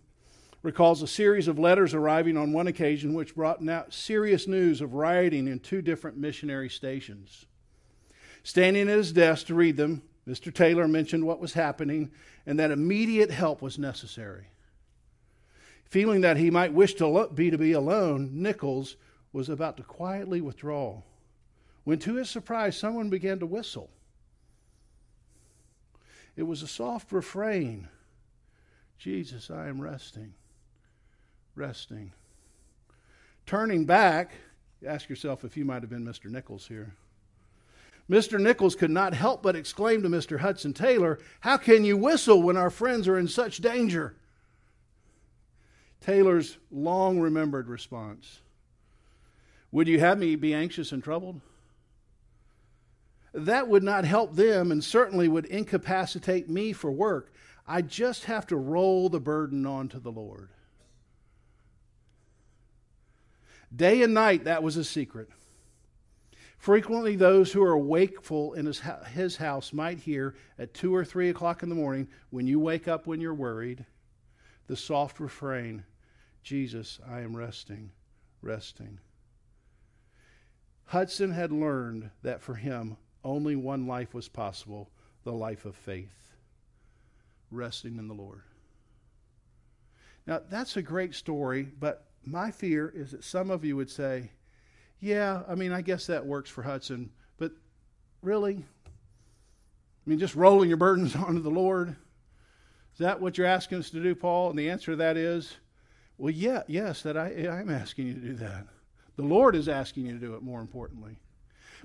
recalls 0.63 1.03
a 1.03 1.07
series 1.07 1.49
of 1.49 1.59
letters 1.59 1.95
arriving 1.95 2.37
on 2.37 2.53
one 2.53 2.67
occasion 2.67 3.15
which 3.15 3.35
brought 3.35 3.63
serious 3.93 4.47
news 4.47 4.81
of 4.81 4.95
rioting 4.95 5.49
in 5.49 5.59
two 5.59 5.81
different 5.81 6.17
missionary 6.17 6.69
stations. 6.69 7.47
Standing 8.43 8.89
at 8.89 8.97
his 8.97 9.13
desk 9.13 9.47
to 9.47 9.55
read 9.55 9.77
them, 9.77 10.03
Mr. 10.29 10.53
Taylor 10.53 10.87
mentioned 10.87 11.25
what 11.25 11.41
was 11.41 11.55
happening 11.55 12.11
and 12.47 12.59
that 12.59 12.71
immediate 12.71 13.31
help 13.31 13.63
was 13.63 13.79
necessary. 13.79 14.47
Feeling 15.85 16.21
that 16.21 16.37
he 16.37 16.51
might 16.51 16.73
wish 16.73 16.95
to 16.95 17.29
be 17.35 17.51
to 17.51 17.59
be 17.59 17.73
alone, 17.73 18.31
Nichols 18.33 18.97
was 19.33 19.49
about 19.49 19.77
to 19.79 19.83
quietly 19.83 20.41
withdraw 20.41 21.03
when 21.85 21.99
to 21.99 22.15
his 22.15 22.31
surprise 22.31 22.77
someone 22.77 23.11
began 23.11 23.39
to 23.39 23.47
whistle. 23.47 23.91
It 26.37 26.45
was 26.45 26.63
a 26.63 26.69
soft 26.69 27.11
refrain. 27.13 27.89
Jesus, 28.99 29.51
I 29.51 29.69
am 29.69 29.81
resting. 29.81 30.35
Resting. 31.61 32.13
Turning 33.45 33.85
back, 33.85 34.33
ask 34.87 35.11
yourself 35.11 35.45
if 35.45 35.59
you 35.59 35.67
might 35.67 35.83
have 35.83 35.91
been 35.91 36.07
Mr. 36.07 36.31
Nichols 36.31 36.67
here. 36.67 36.95
Mr. 38.09 38.41
Nichols 38.41 38.75
could 38.75 38.91
not 38.91 39.13
help 39.13 39.43
but 39.43 39.55
exclaim 39.55 40.03
to 40.03 40.09
Mr. 40.09 40.41
Hudson 40.41 40.73
Taylor, 40.73 41.19
How 41.41 41.59
can 41.59 41.85
you 41.85 41.99
whistle 41.99 42.41
when 42.41 42.57
our 42.57 42.71
friends 42.71 43.07
are 43.09 43.19
in 43.19 43.29
such 43.29 43.59
danger? 43.59 44.17
Taylor's 46.01 46.57
long 46.71 47.21
remembered 47.21 47.69
response 47.69 48.41
Would 49.71 49.87
you 49.87 50.01
have 50.01 50.19
me 50.19 50.37
be 50.37 50.55
anxious 50.55 50.93
and 50.93 51.05
troubled? 51.05 51.43
That 53.35 53.69
would 53.69 53.83
not 53.83 54.07
help 54.07 54.35
them 54.35 54.73
and 54.73 54.83
certainly 54.83 55.29
would 55.29 55.45
incapacitate 55.45 56.49
me 56.49 56.73
for 56.73 56.91
work. 56.91 57.35
I 57.69 57.83
just 57.83 58.25
have 58.25 58.47
to 58.47 58.57
roll 58.57 59.11
the 59.11 59.21
burden 59.21 59.67
onto 59.67 60.01
the 60.01 60.11
Lord. 60.11 60.49
Day 63.75 64.03
and 64.03 64.15
night, 64.15 64.45
that 64.45 64.63
was 64.63 64.77
a 64.77 64.85
secret. 64.85 65.29
Frequently, 66.59 67.17
those 67.17 67.53
who 67.53 67.63
are 67.63 67.79
wakeful 67.79 68.53
in 68.53 68.67
his, 68.67 68.83
his 69.13 69.37
house 69.37 69.73
might 69.73 69.99
hear 69.99 70.35
at 70.59 70.75
2 70.75 70.95
or 70.95 71.05
3 71.05 71.31
o'clock 71.31 71.63
in 71.63 71.69
the 71.69 71.75
morning, 71.75 72.09
when 72.31 72.47
you 72.47 72.61
wake 72.61 72.87
up 72.87 73.07
when 73.07 73.21
you're 73.21 73.33
worried, 73.33 73.87
the 74.67 74.77
soft 74.77 75.21
refrain 75.21 75.85
Jesus, 76.43 77.01
I 77.09 77.21
am 77.21 77.37
resting, 77.37 77.93
resting. 78.43 78.99
Hudson 80.85 81.31
had 81.31 81.53
learned 81.53 82.11
that 82.23 82.43
for 82.43 82.55
him, 82.55 82.97
only 83.23 83.57
one 83.57 83.87
life 83.87 84.13
was 84.15 84.29
possible 84.29 84.91
the 85.25 85.33
life 85.33 85.65
of 85.65 85.77
faith, 85.77 86.35
resting 87.51 87.97
in 87.97 88.09
the 88.09 88.15
Lord. 88.15 88.43
Now, 90.27 90.41
that's 90.51 90.77
a 90.77 90.83
great 90.83 91.15
story, 91.15 91.63
but 91.63 92.10
my 92.25 92.51
fear 92.51 92.93
is 92.95 93.13
that 93.13 93.25
some 93.25 93.51
of 93.51 93.65
you 93.65 93.77
would 93.77 93.91
say, 93.91 94.31
yeah, 95.01 95.43
I 95.49 95.55
mean, 95.55 95.73
I 95.73 95.81
guess 95.81 96.07
that 96.07 96.27
works 96.27 96.51
for 96.51 96.63
Hudson, 96.63 97.11
but 97.39 97.53
really? 98.23 98.65
I 98.87 100.11
mean, 100.11 100.19
just 100.19 100.35
rolling 100.35 100.69
your 100.69 100.77
burdens 100.77 101.17
onto 101.17 101.41
the 101.41 101.51
Lord? 101.51 101.91
Is 102.93 102.99
that 102.99 103.21
what 103.21 103.39
you're 103.39 103.47
asking 103.47 103.79
us 103.79 103.91
to 103.91 104.03
do, 104.03 104.15
Paul? 104.15 104.51
And 104.51 104.59
the 104.59 104.71
answer 104.71 104.93
to 104.93 104.97
that 104.97 105.17
is 105.17 105.57
well, 106.21 106.31
yeah, 106.31 106.65
yes, 106.67 107.03
that 107.03 107.17
I, 107.17 107.49
I'm 107.49 107.71
asking 107.71 108.09
you 108.09 108.15
to 108.15 108.21
do 108.21 108.35
that. 108.35 108.67
The 109.17 109.23
Lord 109.23 109.57
is 109.57 109.71
asking 109.71 110.05
you 110.05 110.13
to 110.13 110.19
do 110.19 110.35
it, 110.35 110.43
more 110.43 110.61
importantly. 110.61 111.19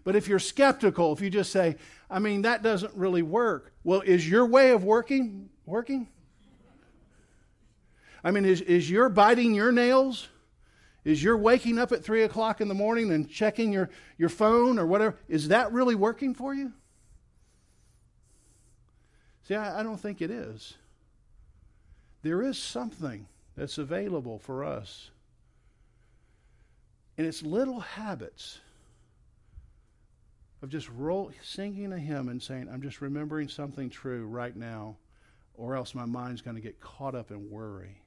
But 0.04 0.18
if 0.18 0.28
you're 0.28 0.40
skeptical, 0.40 1.14
if 1.14 1.22
you 1.22 1.30
just 1.30 1.54
say, 1.54 1.78
I 2.10 2.20
mean, 2.20 2.42
that 2.42 2.62
doesn't 2.62 2.94
really 2.96 3.22
work, 3.22 3.74
well, 3.86 4.02
is 4.02 4.30
your 4.30 4.46
way 4.46 4.72
of 4.72 4.84
working 4.84 5.50
working? 5.66 6.10
I 8.26 8.32
mean, 8.32 8.44
is, 8.44 8.62
is 8.62 8.90
your 8.90 9.08
biting 9.08 9.54
your 9.54 9.72
nails? 9.72 10.28
Is 11.04 11.22
your 11.22 11.38
waking 11.38 11.78
up 11.78 11.92
at 11.92 12.04
3 12.04 12.24
o'clock 12.24 12.60
in 12.60 12.68
the 12.68 12.74
morning 12.74 13.12
and 13.12 13.30
checking 13.30 13.72
your, 13.72 13.92
your 14.18 14.30
phone 14.30 14.80
or 14.80 14.88
whatever, 14.88 15.16
is 15.30 15.50
that 15.50 15.72
really 15.72 15.94
working 15.94 16.34
for 16.34 16.52
you? 16.52 16.74
See, 19.44 19.54
I, 19.54 19.82
I 19.82 19.84
don't 19.84 20.00
think 20.00 20.24
it 20.24 20.32
is. 20.32 20.74
There 22.24 22.42
is 22.42 22.58
something 22.58 23.28
that's 23.56 23.78
available 23.78 24.40
for 24.40 24.64
us. 24.64 25.12
And 27.20 27.28
it's 27.28 27.44
little 27.44 27.82
habits 27.82 28.58
of 30.64 30.70
just 30.70 30.90
roll, 30.90 31.32
singing 31.44 31.94
a 31.94 32.00
hymn 32.00 32.30
and 32.30 32.42
saying, 32.42 32.70
I'm 32.74 32.82
just 32.82 33.02
remembering 33.02 33.50
something 33.50 33.92
true 33.92 34.26
right 34.26 34.56
now, 34.56 34.98
or 35.54 35.76
else 35.76 35.94
my 35.94 36.06
mind's 36.06 36.42
going 36.42 36.56
to 36.56 36.62
get 36.62 36.82
caught 36.82 37.14
up 37.14 37.30
in 37.30 37.52
worry. 37.52 38.02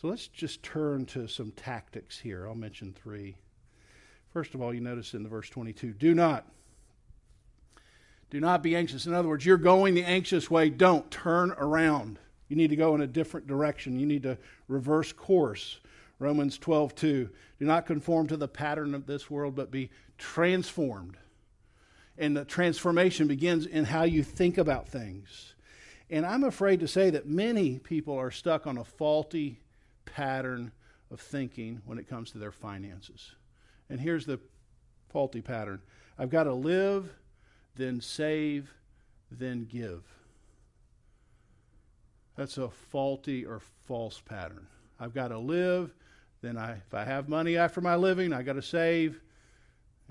So 0.00 0.08
let's 0.08 0.28
just 0.28 0.62
turn 0.62 1.04
to 1.06 1.28
some 1.28 1.50
tactics 1.50 2.18
here. 2.18 2.48
I'll 2.48 2.54
mention 2.54 2.94
three. 2.94 3.36
First 4.32 4.54
of 4.54 4.62
all, 4.62 4.72
you 4.72 4.80
notice 4.80 5.12
in 5.12 5.22
the 5.22 5.28
verse 5.28 5.50
22 5.50 5.92
do 5.92 6.14
not. 6.14 6.46
Do 8.30 8.40
not 8.40 8.62
be 8.62 8.76
anxious. 8.76 9.04
In 9.04 9.12
other 9.12 9.28
words, 9.28 9.44
you're 9.44 9.58
going 9.58 9.92
the 9.92 10.04
anxious 10.04 10.50
way. 10.50 10.70
Don't 10.70 11.10
turn 11.10 11.50
around. 11.52 12.18
You 12.48 12.56
need 12.56 12.70
to 12.70 12.76
go 12.76 12.94
in 12.94 13.02
a 13.02 13.06
different 13.06 13.46
direction. 13.46 14.00
You 14.00 14.06
need 14.06 14.22
to 14.22 14.38
reverse 14.68 15.12
course. 15.12 15.80
Romans 16.18 16.56
12, 16.56 16.94
2. 16.94 17.28
Do 17.58 17.64
not 17.66 17.84
conform 17.84 18.26
to 18.28 18.38
the 18.38 18.48
pattern 18.48 18.94
of 18.94 19.06
this 19.06 19.30
world, 19.30 19.54
but 19.54 19.70
be 19.70 19.90
transformed. 20.16 21.18
And 22.16 22.34
the 22.34 22.46
transformation 22.46 23.26
begins 23.26 23.66
in 23.66 23.84
how 23.84 24.04
you 24.04 24.22
think 24.22 24.56
about 24.56 24.88
things. 24.88 25.54
And 26.08 26.24
I'm 26.24 26.44
afraid 26.44 26.80
to 26.80 26.88
say 26.88 27.10
that 27.10 27.26
many 27.26 27.78
people 27.78 28.16
are 28.16 28.30
stuck 28.30 28.66
on 28.66 28.78
a 28.78 28.84
faulty 28.84 29.60
pattern 30.04 30.72
of 31.10 31.20
thinking 31.20 31.82
when 31.84 31.98
it 31.98 32.08
comes 32.08 32.30
to 32.32 32.38
their 32.38 32.52
finances. 32.52 33.32
And 33.88 34.00
here's 34.00 34.26
the 34.26 34.38
faulty 35.08 35.40
pattern 35.40 35.80
I've 36.18 36.30
got 36.30 36.44
to 36.44 36.54
live, 36.54 37.12
then 37.76 38.00
save, 38.00 38.72
then 39.30 39.64
give. 39.64 40.02
That's 42.36 42.58
a 42.58 42.68
faulty 42.68 43.44
or 43.44 43.60
false 43.86 44.20
pattern. 44.20 44.66
I've 44.98 45.14
got 45.14 45.28
to 45.28 45.38
live, 45.38 45.92
then 46.42 46.56
I, 46.56 46.72
if 46.86 46.94
I 46.94 47.04
have 47.04 47.28
money 47.28 47.56
after 47.56 47.80
my 47.80 47.96
living, 47.96 48.32
I 48.32 48.42
got 48.42 48.54
to 48.54 48.62
save. 48.62 49.20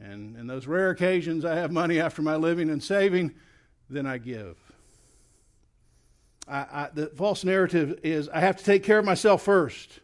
And 0.01 0.37
in 0.37 0.47
those 0.47 0.67
rare 0.67 0.91
occasions 0.91 1.43
I 1.43 1.55
have 1.55 1.71
money 1.71 1.99
after 1.99 2.21
my 2.21 2.35
living 2.35 2.69
and 2.69 2.83
saving, 2.83 3.35
then 3.89 4.05
I 4.05 4.17
give. 4.17 4.57
I, 6.49 6.57
I, 6.57 6.89
the 6.93 7.07
false 7.07 7.43
narrative 7.43 7.99
is 8.03 8.27
I 8.29 8.39
have 8.39 8.57
to 8.57 8.63
take 8.63 8.83
care 8.83 8.99
of 8.99 9.05
myself 9.05 9.43
first. 9.43 9.99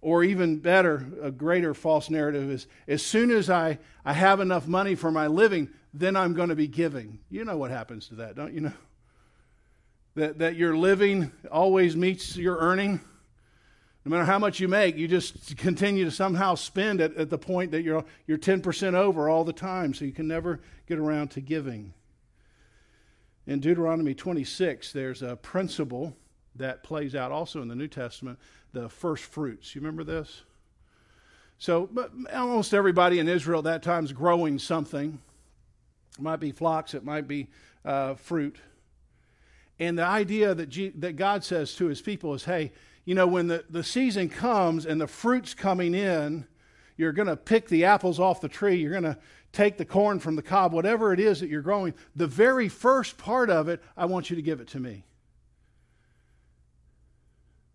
Or 0.00 0.22
even 0.22 0.58
better, 0.58 1.06
a 1.22 1.30
greater 1.30 1.72
false 1.72 2.10
narrative 2.10 2.50
is 2.50 2.66
as 2.86 3.02
soon 3.02 3.30
as 3.30 3.48
I, 3.48 3.78
I 4.04 4.12
have 4.12 4.40
enough 4.40 4.66
money 4.66 4.94
for 4.94 5.10
my 5.10 5.26
living, 5.26 5.70
then 5.94 6.14
I'm 6.14 6.34
going 6.34 6.50
to 6.50 6.54
be 6.54 6.68
giving. 6.68 7.20
You 7.30 7.44
know 7.44 7.56
what 7.56 7.70
happens 7.70 8.08
to 8.08 8.16
that, 8.16 8.36
don't 8.36 8.52
you 8.52 8.60
know? 8.60 8.72
That, 10.16 10.38
that 10.38 10.56
your 10.56 10.76
living 10.76 11.32
always 11.50 11.96
meets 11.96 12.36
your 12.36 12.58
earning. 12.58 13.00
No 14.04 14.10
matter 14.10 14.24
how 14.24 14.38
much 14.38 14.60
you 14.60 14.68
make, 14.68 14.96
you 14.96 15.08
just 15.08 15.56
continue 15.56 16.04
to 16.04 16.10
somehow 16.10 16.54
spend 16.54 17.00
it 17.00 17.16
at 17.16 17.30
the 17.30 17.38
point 17.38 17.70
that 17.70 17.82
you're, 17.82 18.04
you're 18.26 18.38
10% 18.38 18.94
over 18.94 19.30
all 19.30 19.44
the 19.44 19.52
time, 19.54 19.94
so 19.94 20.04
you 20.04 20.12
can 20.12 20.28
never 20.28 20.60
get 20.86 20.98
around 20.98 21.28
to 21.32 21.40
giving. 21.40 21.94
In 23.46 23.60
Deuteronomy 23.60 24.14
26, 24.14 24.92
there's 24.92 25.22
a 25.22 25.36
principle 25.36 26.16
that 26.56 26.82
plays 26.82 27.14
out 27.14 27.30
also 27.30 27.60
in 27.60 27.68
the 27.68 27.74
New 27.74 27.88
Testament 27.88 28.38
the 28.72 28.88
first 28.88 29.24
fruits. 29.24 29.74
You 29.74 29.80
remember 29.80 30.04
this? 30.04 30.42
So, 31.58 31.88
almost 32.32 32.74
everybody 32.74 33.18
in 33.18 33.28
Israel 33.28 33.58
at 33.58 33.64
that 33.64 33.82
time 33.82 34.04
is 34.04 34.12
growing 34.12 34.58
something. 34.58 35.18
It 36.16 36.22
might 36.22 36.40
be 36.40 36.52
flocks, 36.52 36.94
it 36.94 37.04
might 37.04 37.28
be 37.28 37.48
uh, 37.84 38.14
fruit. 38.14 38.56
And 39.78 39.98
the 39.98 40.04
idea 40.04 40.54
that, 40.54 40.68
G- 40.68 40.92
that 40.96 41.16
God 41.16 41.44
says 41.44 41.74
to 41.76 41.86
his 41.86 42.00
people 42.00 42.34
is 42.34 42.44
hey, 42.44 42.72
you 43.04 43.14
know, 43.14 43.26
when 43.26 43.48
the, 43.48 43.64
the 43.68 43.84
season 43.84 44.28
comes 44.28 44.86
and 44.86 45.00
the 45.00 45.06
fruit's 45.06 45.52
coming 45.52 45.94
in, 45.94 46.46
you're 46.96 47.12
going 47.12 47.28
to 47.28 47.36
pick 47.36 47.68
the 47.68 47.84
apples 47.84 48.18
off 48.18 48.40
the 48.40 48.48
tree, 48.48 48.76
you're 48.76 48.92
going 48.92 49.02
to 49.02 49.18
take 49.54 49.78
the 49.78 49.84
corn 49.84 50.18
from 50.18 50.36
the 50.36 50.42
cob, 50.42 50.72
whatever 50.72 51.12
it 51.12 51.20
is 51.20 51.40
that 51.40 51.48
you're 51.48 51.62
growing, 51.62 51.94
the 52.14 52.26
very 52.26 52.68
first 52.68 53.16
part 53.16 53.48
of 53.48 53.68
it, 53.68 53.82
I 53.96 54.06
want 54.06 54.28
you 54.28 54.36
to 54.36 54.42
give 54.42 54.60
it 54.60 54.68
to 54.68 54.80
me. 54.80 55.04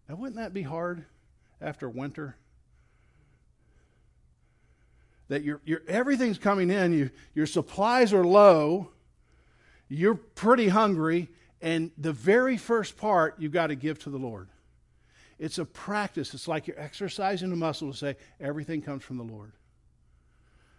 Now, 0.08 0.16
wouldn't 0.16 0.38
that 0.38 0.54
be 0.54 0.62
hard 0.62 1.06
after 1.62 1.90
winter? 1.90 2.36
That 5.30 5.44
your, 5.44 5.62
your, 5.64 5.82
everything's 5.88 6.40
coming 6.40 6.70
in, 6.70 6.94
you, 6.94 7.12
your 7.34 7.46
supplies 7.46 8.14
are 8.14 8.24
low, 8.24 8.90
you're 9.88 10.16
pretty 10.16 10.68
hungry, 10.68 11.30
and 11.62 11.92
the 11.98 12.14
very 12.14 12.58
first 12.58 12.98
part 12.98 13.36
you've 13.40 13.52
got 13.52 13.68
to 13.68 13.76
give 13.76 14.00
to 14.00 14.10
the 14.10 14.18
Lord. 14.18 14.50
It's 15.38 15.58
a 15.58 15.66
practice. 15.66 16.34
It's 16.34 16.48
like 16.48 16.68
you're 16.68 16.80
exercising 16.80 17.52
a 17.52 17.56
muscle 17.56 17.92
to 17.92 17.98
say, 17.98 18.16
everything 18.40 18.82
comes 18.82 19.04
from 19.04 19.18
the 19.18 19.24
Lord. 19.24 19.54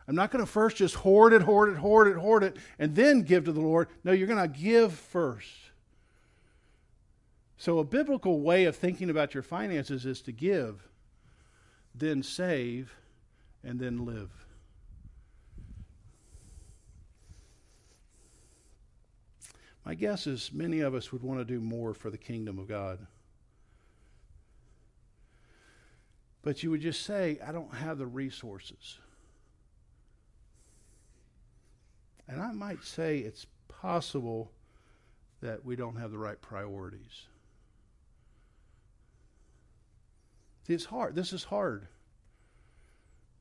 I'm 0.09 0.15
not 0.15 0.31
going 0.31 0.45
to 0.45 0.51
first 0.51 0.77
just 0.77 0.97
hoard 0.97 1.33
it, 1.33 1.43
hoard 1.43 1.71
it, 1.71 1.77
hoard 1.77 2.09
it, 2.09 2.17
hoard 2.17 2.43
it, 2.43 2.57
and 2.79 2.95
then 2.95 3.23
give 3.23 3.45
to 3.45 3.53
the 3.53 3.61
Lord. 3.61 3.89
No, 4.03 4.13
you're 4.13 4.27
going 4.27 4.43
to 4.43 4.59
give 4.59 4.93
first. 4.95 5.49
So, 7.57 7.79
a 7.79 7.85
biblical 7.85 8.41
way 8.41 8.65
of 8.65 8.75
thinking 8.75 9.11
about 9.11 9.35
your 9.35 9.43
finances 9.43 10.07
is 10.07 10.23
to 10.23 10.33
give, 10.33 10.89
then 11.95 12.23
save, 12.23 12.95
and 13.63 13.79
then 13.79 14.05
live. 14.07 14.31
My 19.85 19.95
guess 19.95 20.27
is 20.27 20.53
many 20.53 20.81
of 20.81 20.95
us 20.95 21.13
would 21.13 21.23
want 21.23 21.41
to 21.41 21.45
do 21.45 21.61
more 21.61 21.95
for 21.95 22.11
the 22.11 22.19
kingdom 22.19 22.59
of 22.59 22.69
God. 22.69 23.07
But 26.43 26.63
you 26.63 26.71
would 26.71 26.81
just 26.81 27.05
say, 27.05 27.39
I 27.47 27.53
don't 27.53 27.75
have 27.75 27.99
the 27.99 28.07
resources. 28.07 28.99
And 32.31 32.41
I 32.41 32.53
might 32.53 32.85
say 32.85 33.19
it's 33.19 33.47
possible 33.67 34.53
that 35.43 35.65
we 35.65 35.75
don't 35.75 35.97
have 35.97 36.13
the 36.13 36.19
right 36.19 36.41
priorities. 36.41 37.27
It's 40.69 40.85
hard. 40.85 41.17
This 41.17 41.33
is 41.33 41.43
hard. 41.43 41.89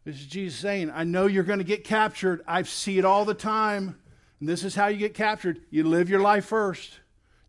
This 0.05 0.15
is 0.15 0.25
Jesus 0.25 0.59
saying, 0.59 0.89
I 0.89 1.03
know 1.03 1.27
you're 1.27 1.43
going 1.43 1.59
to 1.59 1.65
get 1.65 1.83
captured. 1.83 2.41
I 2.47 2.63
see 2.63 2.97
it 2.97 3.05
all 3.05 3.25
the 3.25 3.35
time. 3.35 3.99
And 4.39 4.49
this 4.49 4.63
is 4.63 4.73
how 4.73 4.87
you 4.87 4.97
get 4.97 5.13
captured. 5.13 5.61
You 5.69 5.83
live 5.83 6.09
your 6.09 6.21
life 6.21 6.45
first. 6.45 6.99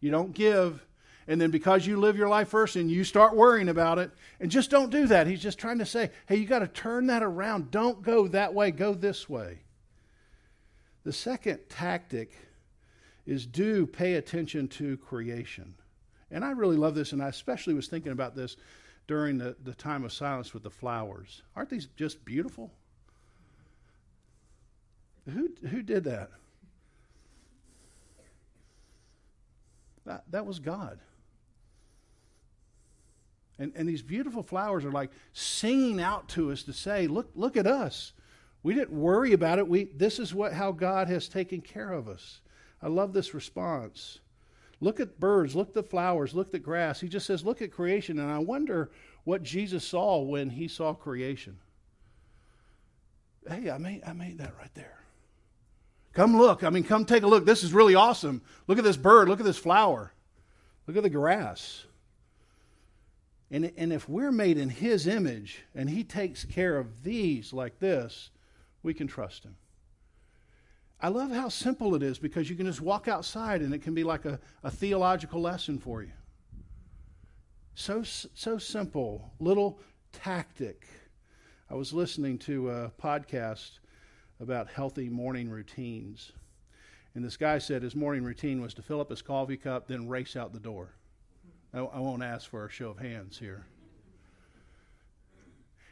You 0.00 0.10
don't 0.10 0.34
give. 0.34 0.84
And 1.26 1.40
then 1.40 1.50
because 1.50 1.86
you 1.86 1.98
live 1.98 2.18
your 2.18 2.28
life 2.28 2.48
first 2.48 2.76
and 2.76 2.90
you 2.90 3.02
start 3.02 3.34
worrying 3.34 3.70
about 3.70 3.98
it, 3.98 4.10
and 4.40 4.50
just 4.50 4.68
don't 4.68 4.90
do 4.90 5.06
that. 5.06 5.26
He's 5.26 5.40
just 5.40 5.58
trying 5.58 5.78
to 5.78 5.86
say, 5.86 6.10
hey, 6.26 6.36
you 6.36 6.46
got 6.46 6.58
to 6.58 6.68
turn 6.68 7.06
that 7.06 7.22
around. 7.22 7.70
Don't 7.70 8.02
go 8.02 8.28
that 8.28 8.52
way, 8.52 8.72
go 8.72 8.92
this 8.92 9.26
way. 9.26 9.60
The 11.04 11.12
second 11.12 11.60
tactic 11.68 12.32
is 13.26 13.46
do 13.46 13.86
pay 13.86 14.14
attention 14.14 14.68
to 14.68 14.96
creation. 14.98 15.74
And 16.30 16.44
I 16.44 16.50
really 16.50 16.76
love 16.76 16.94
this, 16.94 17.12
and 17.12 17.22
I 17.22 17.28
especially 17.28 17.74
was 17.74 17.88
thinking 17.88 18.12
about 18.12 18.36
this 18.36 18.56
during 19.06 19.38
the, 19.38 19.56
the 19.64 19.74
time 19.74 20.04
of 20.04 20.12
silence 20.12 20.54
with 20.54 20.62
the 20.62 20.70
flowers. 20.70 21.42
Aren't 21.56 21.70
these 21.70 21.86
just 21.96 22.24
beautiful? 22.24 22.70
Who, 25.32 25.50
who 25.68 25.82
did 25.82 26.04
that? 26.04 26.30
That, 30.06 30.24
that 30.30 30.46
was 30.46 30.58
God. 30.58 30.98
And, 33.58 33.72
and 33.76 33.88
these 33.88 34.02
beautiful 34.02 34.42
flowers 34.42 34.84
are 34.84 34.92
like 34.92 35.10
singing 35.32 36.00
out 36.00 36.28
to 36.30 36.50
us 36.50 36.62
to 36.62 36.72
say, 36.72 37.06
look, 37.06 37.30
look 37.34 37.56
at 37.56 37.66
us. 37.66 38.12
We 38.62 38.74
didn't 38.74 38.92
worry 38.92 39.32
about 39.32 39.58
it. 39.58 39.66
We, 39.66 39.84
this 39.84 40.18
is 40.18 40.34
what, 40.34 40.52
how 40.52 40.72
God 40.72 41.08
has 41.08 41.28
taken 41.28 41.60
care 41.60 41.92
of 41.92 42.08
us. 42.08 42.40
I 42.82 42.88
love 42.88 43.12
this 43.12 43.34
response. 43.34 44.18
Look 44.80 45.00
at 45.00 45.20
birds, 45.20 45.54
look 45.54 45.68
at 45.68 45.74
the 45.74 45.82
flowers, 45.82 46.34
look 46.34 46.54
at 46.54 46.62
grass. 46.62 47.00
He 47.00 47.08
just 47.08 47.26
says, 47.26 47.44
look 47.44 47.60
at 47.60 47.70
creation. 47.70 48.18
And 48.18 48.30
I 48.30 48.38
wonder 48.38 48.90
what 49.24 49.42
Jesus 49.42 49.86
saw 49.86 50.20
when 50.20 50.48
he 50.50 50.68
saw 50.68 50.94
creation. 50.94 51.58
Hey, 53.48 53.70
I 53.70 53.78
made, 53.78 54.02
I 54.06 54.12
made 54.12 54.38
that 54.38 54.54
right 54.58 54.74
there. 54.74 54.98
Come 56.12 56.36
look. 56.36 56.64
I 56.64 56.70
mean, 56.70 56.84
come 56.84 57.04
take 57.04 57.22
a 57.22 57.26
look. 57.26 57.46
This 57.46 57.62
is 57.62 57.72
really 57.72 57.94
awesome. 57.94 58.42
Look 58.66 58.78
at 58.78 58.84
this 58.84 58.96
bird. 58.96 59.28
Look 59.28 59.40
at 59.40 59.46
this 59.46 59.58
flower. 59.58 60.12
Look 60.86 60.96
at 60.96 61.02
the 61.02 61.10
grass. 61.10 61.84
And, 63.50 63.72
and 63.76 63.92
if 63.92 64.08
we're 64.08 64.32
made 64.32 64.58
in 64.58 64.68
his 64.68 65.06
image 65.06 65.62
and 65.74 65.90
he 65.90 66.04
takes 66.04 66.44
care 66.44 66.78
of 66.78 67.02
these 67.02 67.52
like 67.52 67.78
this, 67.80 68.30
we 68.82 68.94
can 68.94 69.06
trust 69.06 69.44
him. 69.44 69.56
I 71.00 71.08
love 71.08 71.30
how 71.30 71.48
simple 71.48 71.94
it 71.94 72.02
is 72.02 72.18
because 72.18 72.50
you 72.50 72.56
can 72.56 72.66
just 72.66 72.80
walk 72.80 73.08
outside 73.08 73.62
and 73.62 73.72
it 73.72 73.82
can 73.82 73.94
be 73.94 74.04
like 74.04 74.26
a, 74.26 74.38
a 74.62 74.70
theological 74.70 75.40
lesson 75.40 75.78
for 75.78 76.02
you. 76.02 76.12
So, 77.74 78.02
so 78.02 78.58
simple, 78.58 79.32
little 79.38 79.80
tactic. 80.12 80.86
I 81.70 81.74
was 81.74 81.92
listening 81.92 82.36
to 82.38 82.70
a 82.70 82.92
podcast 83.02 83.78
about 84.40 84.68
healthy 84.68 85.08
morning 85.08 85.48
routines. 85.48 86.32
And 87.14 87.24
this 87.24 87.36
guy 87.36 87.58
said 87.58 87.82
his 87.82 87.96
morning 87.96 88.22
routine 88.22 88.60
was 88.60 88.74
to 88.74 88.82
fill 88.82 89.00
up 89.00 89.10
his 89.10 89.22
coffee 89.22 89.56
cup, 89.56 89.88
then 89.88 90.08
race 90.08 90.36
out 90.36 90.52
the 90.52 90.60
door. 90.60 90.94
I, 91.72 91.78
I 91.78 91.98
won't 92.00 92.22
ask 92.22 92.50
for 92.50 92.66
a 92.66 92.70
show 92.70 92.90
of 92.90 92.98
hands 92.98 93.38
here. 93.38 93.66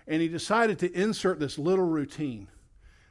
And 0.07 0.21
he 0.21 0.29
decided 0.29 0.79
to 0.81 0.93
insert 0.93 1.39
this 1.39 1.59
little 1.59 1.85
routine. 1.85 2.49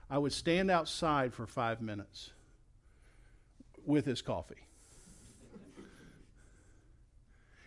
I 0.10 0.18
would 0.18 0.34
stand 0.34 0.72
outside 0.72 1.34
for 1.34 1.46
five 1.46 1.82
minutes 1.82 2.32
with 3.86 4.06
his 4.06 4.22
coffee. 4.22 4.68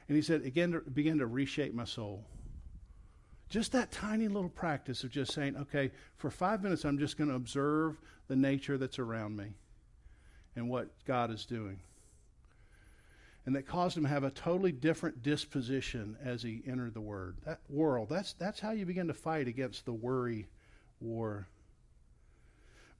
And 0.09 0.16
he 0.16 0.22
said, 0.22 0.42
again, 0.42 0.72
to, 0.72 0.81
began 0.81 1.18
to 1.18 1.26
reshape 1.26 1.72
my 1.72 1.85
soul. 1.85 2.24
Just 3.48 3.72
that 3.72 3.92
tiny 3.92 4.26
little 4.29 4.50
practice 4.50 5.05
of 5.05 5.11
just 5.11 5.33
saying, 5.33 5.57
okay, 5.57 5.92
for 6.16 6.31
five 6.31 6.62
minutes, 6.62 6.85
I'm 6.85 6.98
just 6.98 7.16
going 7.16 7.31
to 7.31 7.37
observe 7.37 8.00
the 8.29 8.37
nature 8.37 8.79
that's 8.79 8.98
around 8.98 9.37
me 9.37 9.55
and 10.57 10.68
what 10.68 10.88
God 11.05 11.31
is 11.31 11.44
doing. 11.44 11.79
And 13.46 13.55
that 13.57 13.66
caused 13.66 13.96
him 13.96 14.03
to 14.03 14.09
have 14.09 14.24
a 14.24 14.31
totally 14.31 14.72
different 14.72 15.22
disposition 15.22 16.16
as 16.22 16.42
he 16.42 16.62
entered 16.66 16.94
the 16.94 17.00
word. 17.00 17.37
That 17.46 17.61
world, 17.68 18.09
that's, 18.09 18.33
that's 18.35 18.61
how 18.61 18.72
you 18.72 18.87
begin 18.87 19.09
to 19.09 19.14
fight 19.14 19.48
against 19.48 19.85
the 19.85 19.92
worry 19.92 20.48
war. 21.00 21.46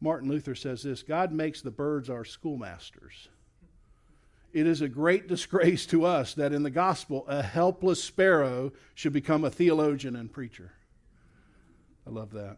Martin 0.01 0.29
Luther 0.29 0.55
says 0.55 0.83
this 0.83 1.03
God 1.03 1.33
makes 1.33 1.61
the 1.61 1.71
birds 1.71 2.09
our 2.11 2.25
schoolmasters 2.25 3.29
it 4.53 4.67
is 4.67 4.81
a 4.81 4.89
great 4.89 5.29
disgrace 5.29 5.87
to 5.87 6.05
us 6.05 6.35
that 6.35 6.53
in 6.53 6.63
the 6.63 6.71
gospel 6.71 7.25
a 7.29 7.43
helpless 7.43 8.03
sparrow 8.03 8.73
should 8.95 9.13
become 9.13 9.45
a 9.45 9.51
theologian 9.51 10.17
and 10.17 10.33
preacher. 10.33 10.73
I 12.07 12.11
love 12.11 12.33
that. 12.33 12.57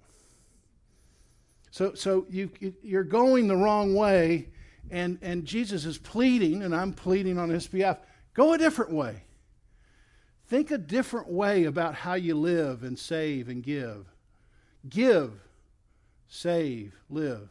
So, 1.70 1.94
so 1.94 2.26
you, 2.28 2.50
you're 2.82 3.04
going 3.04 3.48
the 3.48 3.56
wrong 3.56 3.94
way, 3.94 4.48
and, 4.90 5.18
and 5.22 5.44
Jesus 5.46 5.86
is 5.86 5.96
pleading, 5.96 6.62
and 6.62 6.74
I'm 6.74 6.92
pleading 6.92 7.38
on 7.38 7.48
his 7.48 7.66
behalf 7.66 7.98
go 8.34 8.52
a 8.54 8.58
different 8.58 8.92
way. 8.92 9.24
Think 10.48 10.70
a 10.70 10.78
different 10.78 11.28
way 11.28 11.64
about 11.64 11.94
how 11.94 12.14
you 12.14 12.34
live 12.34 12.82
and 12.82 12.98
save 12.98 13.48
and 13.48 13.62
give. 13.62 14.06
Give, 14.88 15.32
save, 16.32 16.94
live. 17.10 17.50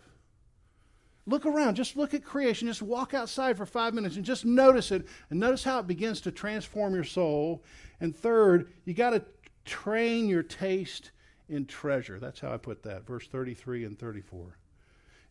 Look 1.28 1.46
around. 1.46 1.76
Just 1.76 1.96
look 1.96 2.16
at 2.16 2.24
creation. 2.24 2.68
Just 2.68 2.82
walk 2.82 3.14
outside 3.14 3.56
for 3.56 3.68
five 3.68 3.94
minutes 3.94 4.16
and 4.16 4.26
just 4.26 4.44
notice 4.44 4.92
it. 4.92 5.08
And 5.30 5.40
notice 5.40 5.64
how 5.64 5.80
it 5.80 5.88
begins 5.88 6.20
to 6.22 6.32
transform 6.32 6.96
your 6.96 7.04
soul. 7.04 7.64
And 8.00 8.16
third, 8.16 8.74
you 8.86 8.96
got 8.96 9.12
to 9.12 9.24
train 9.66 10.28
your 10.28 10.42
taste 10.42 11.12
in 11.48 11.68
treasure. 11.68 12.20
That's 12.20 12.40
how 12.40 12.52
I 12.52 12.58
put 12.58 12.82
that. 12.82 13.06
Verse 13.06 13.28
33 13.28 13.86
and 13.86 14.00
34. 14.00 14.58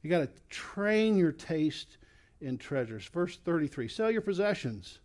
You 0.03 0.11
got 0.11 0.21
to 0.21 0.31
train 0.49 1.17
your 1.17 1.33
taste 1.33 1.99
in 2.41 2.57
treasures. 2.57 3.05
Verse 3.07 3.37
33 3.37 3.89
Sell 3.89 4.13
your 4.13 4.23
possessions, 4.23 5.01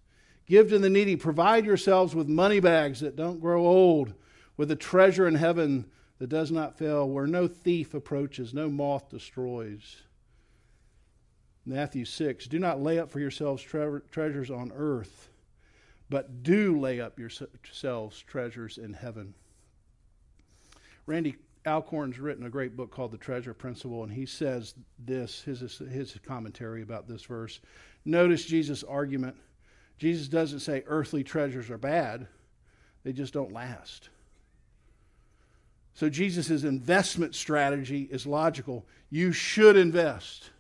give 0.46 0.70
to 0.70 0.78
the 0.78 0.90
needy, 0.90 1.16
provide 1.16 1.66
yourselves 1.66 2.14
with 2.14 2.30
money 2.30 2.60
bags 2.60 3.00
that 3.00 3.16
don't 3.16 3.42
grow 3.42 3.66
old, 3.66 4.14
with 4.56 4.70
a 4.70 4.76
treasure 4.76 5.28
in 5.28 5.34
heaven 5.34 5.86
that 6.20 6.28
does 6.28 6.52
not 6.52 6.78
fail, 6.78 7.10
where 7.10 7.28
no 7.28 7.48
thief 7.48 7.94
approaches, 7.94 8.54
no 8.54 8.70
moth 8.70 9.10
destroys. 9.10 9.98
Matthew 11.66 12.06
6 12.06 12.46
Do 12.46 12.60
not 12.60 12.82
lay 12.82 13.00
up 13.00 13.12
for 13.12 13.20
yourselves 13.20 13.62
tre- 13.62 14.00
treasures 14.12 14.52
on 14.52 14.72
earth, 14.76 15.30
but 16.10 16.44
do 16.44 16.80
lay 16.80 17.02
up 17.02 17.20
yourselves 17.20 18.22
treasures 18.22 18.78
in 18.78 18.94
heaven. 18.94 19.34
Randy 21.06 21.36
Alcorn's 21.66 22.20
written 22.20 22.46
a 22.46 22.50
great 22.50 22.76
book 22.76 22.92
called 22.92 23.12
The 23.12 23.18
Treasure 23.18 23.54
Principle, 23.54 24.04
and 24.04 24.12
he 24.12 24.26
says 24.26 24.76
this 25.00 25.42
his, 25.42 25.60
his 25.60 26.18
commentary 26.26 26.84
about 26.84 27.08
this 27.08 27.24
verse. 27.24 27.60
Notice 28.06 28.46
Jesus' 28.46 28.84
argument. 28.84 29.36
Jesus 29.98 30.28
doesn't 30.28 30.60
say 30.60 30.84
earthly 30.86 31.24
treasures 31.24 31.70
are 31.70 31.78
bad, 31.78 32.28
they 33.04 33.14
just 33.14 33.34
don't 33.34 33.52
last. 33.52 34.10
So 35.96 36.10
Jesus' 36.10 36.64
investment 36.64 37.36
strategy 37.36 38.08
is 38.12 38.28
logical. 38.28 38.86
You 39.10 39.32
should 39.32 39.78
invest. 39.78 40.52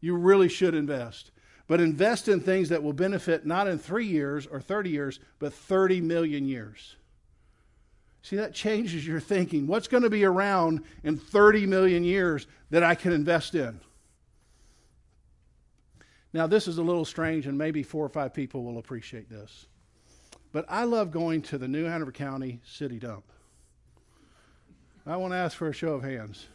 You 0.00 0.14
really 0.14 0.48
should 0.48 0.74
invest. 0.74 1.30
But 1.66 1.80
invest 1.80 2.28
in 2.28 2.40
things 2.40 2.68
that 2.68 2.82
will 2.82 2.92
benefit 2.92 3.46
not 3.46 3.66
in 3.66 3.78
three 3.78 4.06
years 4.06 4.46
or 4.46 4.60
30 4.60 4.90
years, 4.90 5.20
but 5.38 5.54
30 5.54 6.02
million 6.02 6.46
years. 6.46 6.96
See, 8.20 8.36
that 8.36 8.52
changes 8.52 9.06
your 9.06 9.20
thinking. 9.20 9.66
What's 9.66 9.88
going 9.88 10.02
to 10.02 10.10
be 10.10 10.24
around 10.24 10.82
in 11.02 11.16
30 11.16 11.66
million 11.66 12.04
years 12.04 12.46
that 12.70 12.82
I 12.82 12.94
can 12.94 13.12
invest 13.12 13.54
in? 13.54 13.80
Now, 16.34 16.46
this 16.46 16.68
is 16.68 16.76
a 16.76 16.82
little 16.82 17.04
strange, 17.04 17.46
and 17.46 17.56
maybe 17.56 17.82
four 17.82 18.04
or 18.04 18.10
five 18.10 18.34
people 18.34 18.64
will 18.64 18.78
appreciate 18.78 19.30
this. 19.30 19.66
But 20.52 20.66
I 20.68 20.84
love 20.84 21.10
going 21.10 21.40
to 21.42 21.58
the 21.58 21.68
New 21.68 21.84
Hanover 21.84 22.12
County 22.12 22.60
City 22.64 22.98
Dump. 22.98 23.24
I 25.06 25.16
want 25.16 25.32
to 25.32 25.36
ask 25.36 25.56
for 25.56 25.68
a 25.68 25.72
show 25.72 25.94
of 25.94 26.02
hands. 26.02 26.46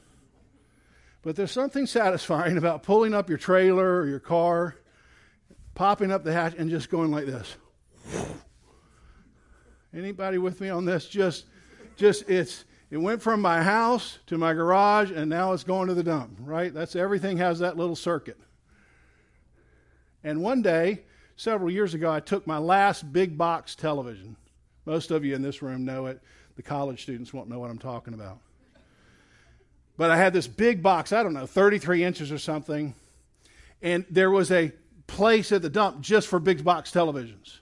But 1.22 1.36
there's 1.36 1.52
something 1.52 1.86
satisfying 1.86 2.58
about 2.58 2.84
pulling 2.84 3.14
up 3.14 3.30
your 3.30 3.38
trailer 3.38 4.00
or 4.00 4.08
your 4.08 4.20
car, 4.20 4.76
popping 5.76 6.12
up 6.12 6.24
the 6.24 6.34
hatch, 6.34 6.56
and 6.58 6.70
just 6.70 6.90
going 6.90 7.12
like 7.12 7.26
this. 7.26 7.56
Anybody 9.94 10.38
with 10.38 10.62
me 10.62 10.70
on 10.70 10.86
this? 10.86 11.08
Just, 11.08 11.46
just 11.96 12.30
it's 12.30 12.66
it 12.90 12.98
went 12.98 13.22
from 13.22 13.42
my 13.42 13.62
house 13.62 14.20
to 14.28 14.38
my 14.38 14.54
garage, 14.54 15.12
and 15.12 15.30
now 15.30 15.52
it's 15.52 15.64
going 15.64 15.88
to 15.90 15.94
the 15.94 16.04
dump. 16.04 16.38
Right? 16.40 16.74
That's 16.74 16.96
everything 16.96 17.38
has 17.38 17.60
that 17.60 17.76
little 17.76 17.96
circuit. 17.96 18.38
And 20.24 20.42
one 20.42 20.62
day, 20.62 21.04
several 21.36 21.70
years 21.70 21.94
ago, 21.94 22.12
I 22.12 22.20
took 22.20 22.48
my 22.48 22.58
last 22.58 23.12
big 23.12 23.38
box 23.38 23.76
television. 23.76 24.38
Most 24.86 25.12
of 25.12 25.26
you 25.26 25.36
in 25.36 25.42
this 25.42 25.62
room 25.62 25.84
know 25.84 26.06
it. 26.06 26.22
The 26.58 26.64
college 26.64 27.04
students 27.04 27.34
won't 27.34 27.48
know 27.50 27.60
what 27.60 27.70
I'm 27.70 27.78
talking 27.78 28.14
about. 28.14 28.40
But 29.96 30.12
I 30.12 30.18
had 30.18 30.34
this 30.34 30.48
big 30.48 30.84
box, 30.84 31.14
I 31.14 31.24
don't 31.24 31.34
know, 31.34 31.46
33 31.46 32.04
inches 32.04 32.32
or 32.32 32.38
something. 32.38 32.94
And 33.82 34.06
there 34.10 34.30
was 34.30 34.52
a 34.52 34.72
place 35.08 35.52
at 35.52 35.62
the 35.62 35.70
dump 35.70 36.02
just 36.02 36.28
for 36.28 36.40
big 36.40 36.64
box 36.64 36.92
televisions. 36.92 37.60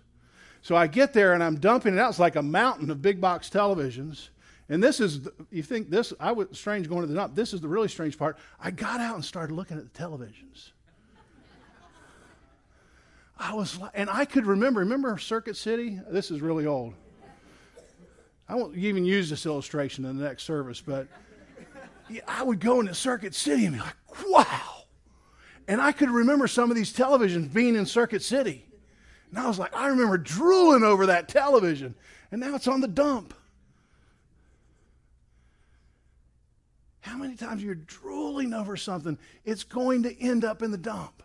So 0.61 0.75
I 0.75 0.87
get 0.87 1.13
there 1.13 1.33
and 1.33 1.43
I'm 1.43 1.57
dumping 1.59 1.93
it 1.93 1.99
out. 1.99 2.09
It's 2.09 2.19
like 2.19 2.35
a 2.35 2.41
mountain 2.41 2.89
of 2.89 3.01
big 3.01 3.21
box 3.21 3.49
televisions. 3.49 4.29
And 4.67 4.81
this 4.81 4.99
is, 4.99 5.27
you 5.51 5.61
think 5.61 5.89
this, 5.89 6.11
I 6.19 6.31
was 6.31 6.47
strange 6.53 6.89
going 6.89 7.01
to 7.01 7.07
the 7.07 7.13
dump. 7.13 7.35
This 7.35 7.53
is 7.53 7.61
the 7.61 7.67
really 7.67 7.87
strange 7.87 8.17
part. 8.17 8.37
I 8.59 8.71
got 8.71 8.99
out 8.99 9.15
and 9.15 9.23
started 9.23 9.53
looking 9.53 9.77
at 9.77 9.93
the 9.93 9.99
televisions. 9.99 10.71
I 13.37 13.53
was, 13.53 13.77
and 13.93 14.09
I 14.09 14.25
could 14.25 14.45
remember, 14.45 14.79
remember 14.79 15.17
Circuit 15.17 15.57
City? 15.57 15.99
This 16.09 16.31
is 16.31 16.41
really 16.41 16.65
old. 16.65 16.95
I 18.47 18.55
won't 18.55 18.75
even 18.75 19.05
use 19.05 19.29
this 19.29 19.45
illustration 19.45 20.05
in 20.05 20.17
the 20.17 20.23
next 20.23 20.43
service, 20.43 20.81
but 20.81 21.07
I 22.27 22.43
would 22.43 22.59
go 22.59 22.79
into 22.79 22.93
Circuit 22.93 23.33
City 23.33 23.65
and 23.65 23.75
be 23.75 23.81
like, 23.81 23.95
wow. 24.27 24.83
And 25.67 25.81
I 25.81 25.91
could 25.91 26.11
remember 26.11 26.47
some 26.47 26.69
of 26.69 26.75
these 26.75 26.93
televisions 26.93 27.51
being 27.51 27.75
in 27.75 27.85
Circuit 27.85 28.21
City. 28.21 28.65
And 29.31 29.39
I 29.39 29.47
was 29.47 29.57
like, 29.57 29.75
I 29.75 29.87
remember 29.87 30.17
drooling 30.17 30.83
over 30.83 31.07
that 31.07 31.27
television. 31.27 31.95
And 32.31 32.39
now 32.39 32.55
it's 32.55 32.67
on 32.67 32.81
the 32.81 32.87
dump. 32.87 33.33
How 37.01 37.17
many 37.17 37.35
times 37.35 37.63
you're 37.63 37.75
drooling 37.75 38.53
over 38.53 38.77
something, 38.77 39.17
it's 39.43 39.63
going 39.63 40.03
to 40.03 40.21
end 40.21 40.43
up 40.43 40.61
in 40.61 40.71
the 40.71 40.77
dump. 40.77 41.23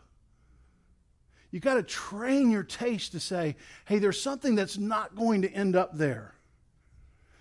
You 1.51 1.61
got 1.61 1.75
to 1.75 1.83
train 1.83 2.51
your 2.51 2.63
taste 2.63 3.13
to 3.13 3.21
say, 3.21 3.57
hey, 3.87 3.99
there's 3.99 4.21
something 4.21 4.55
that's 4.55 4.79
not 4.79 5.17
going 5.17 5.43
to 5.43 5.51
end 5.51 5.77
up 5.77 5.97
there. 5.97 6.35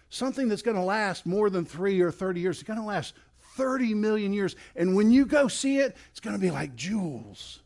Something 0.10 0.48
that's 0.48 0.62
going 0.62 0.78
to 0.78 0.84
last 0.84 1.26
more 1.26 1.50
than 1.50 1.66
three 1.66 2.02
or 2.02 2.12
30 2.12 2.40
years. 2.40 2.58
It's 2.58 2.68
going 2.68 2.80
to 2.80 2.86
last 2.86 3.14
30 3.56 3.94
million 3.94 4.34
years. 4.34 4.56
And 4.76 4.96
when 4.96 5.12
you 5.12 5.26
go 5.26 5.48
see 5.48 5.78
it, 5.78 5.96
it's 6.12 6.20
going 6.20 6.36
to 6.36 6.42
be 6.42 6.50
like 6.50 6.76
jewels. 6.76 7.60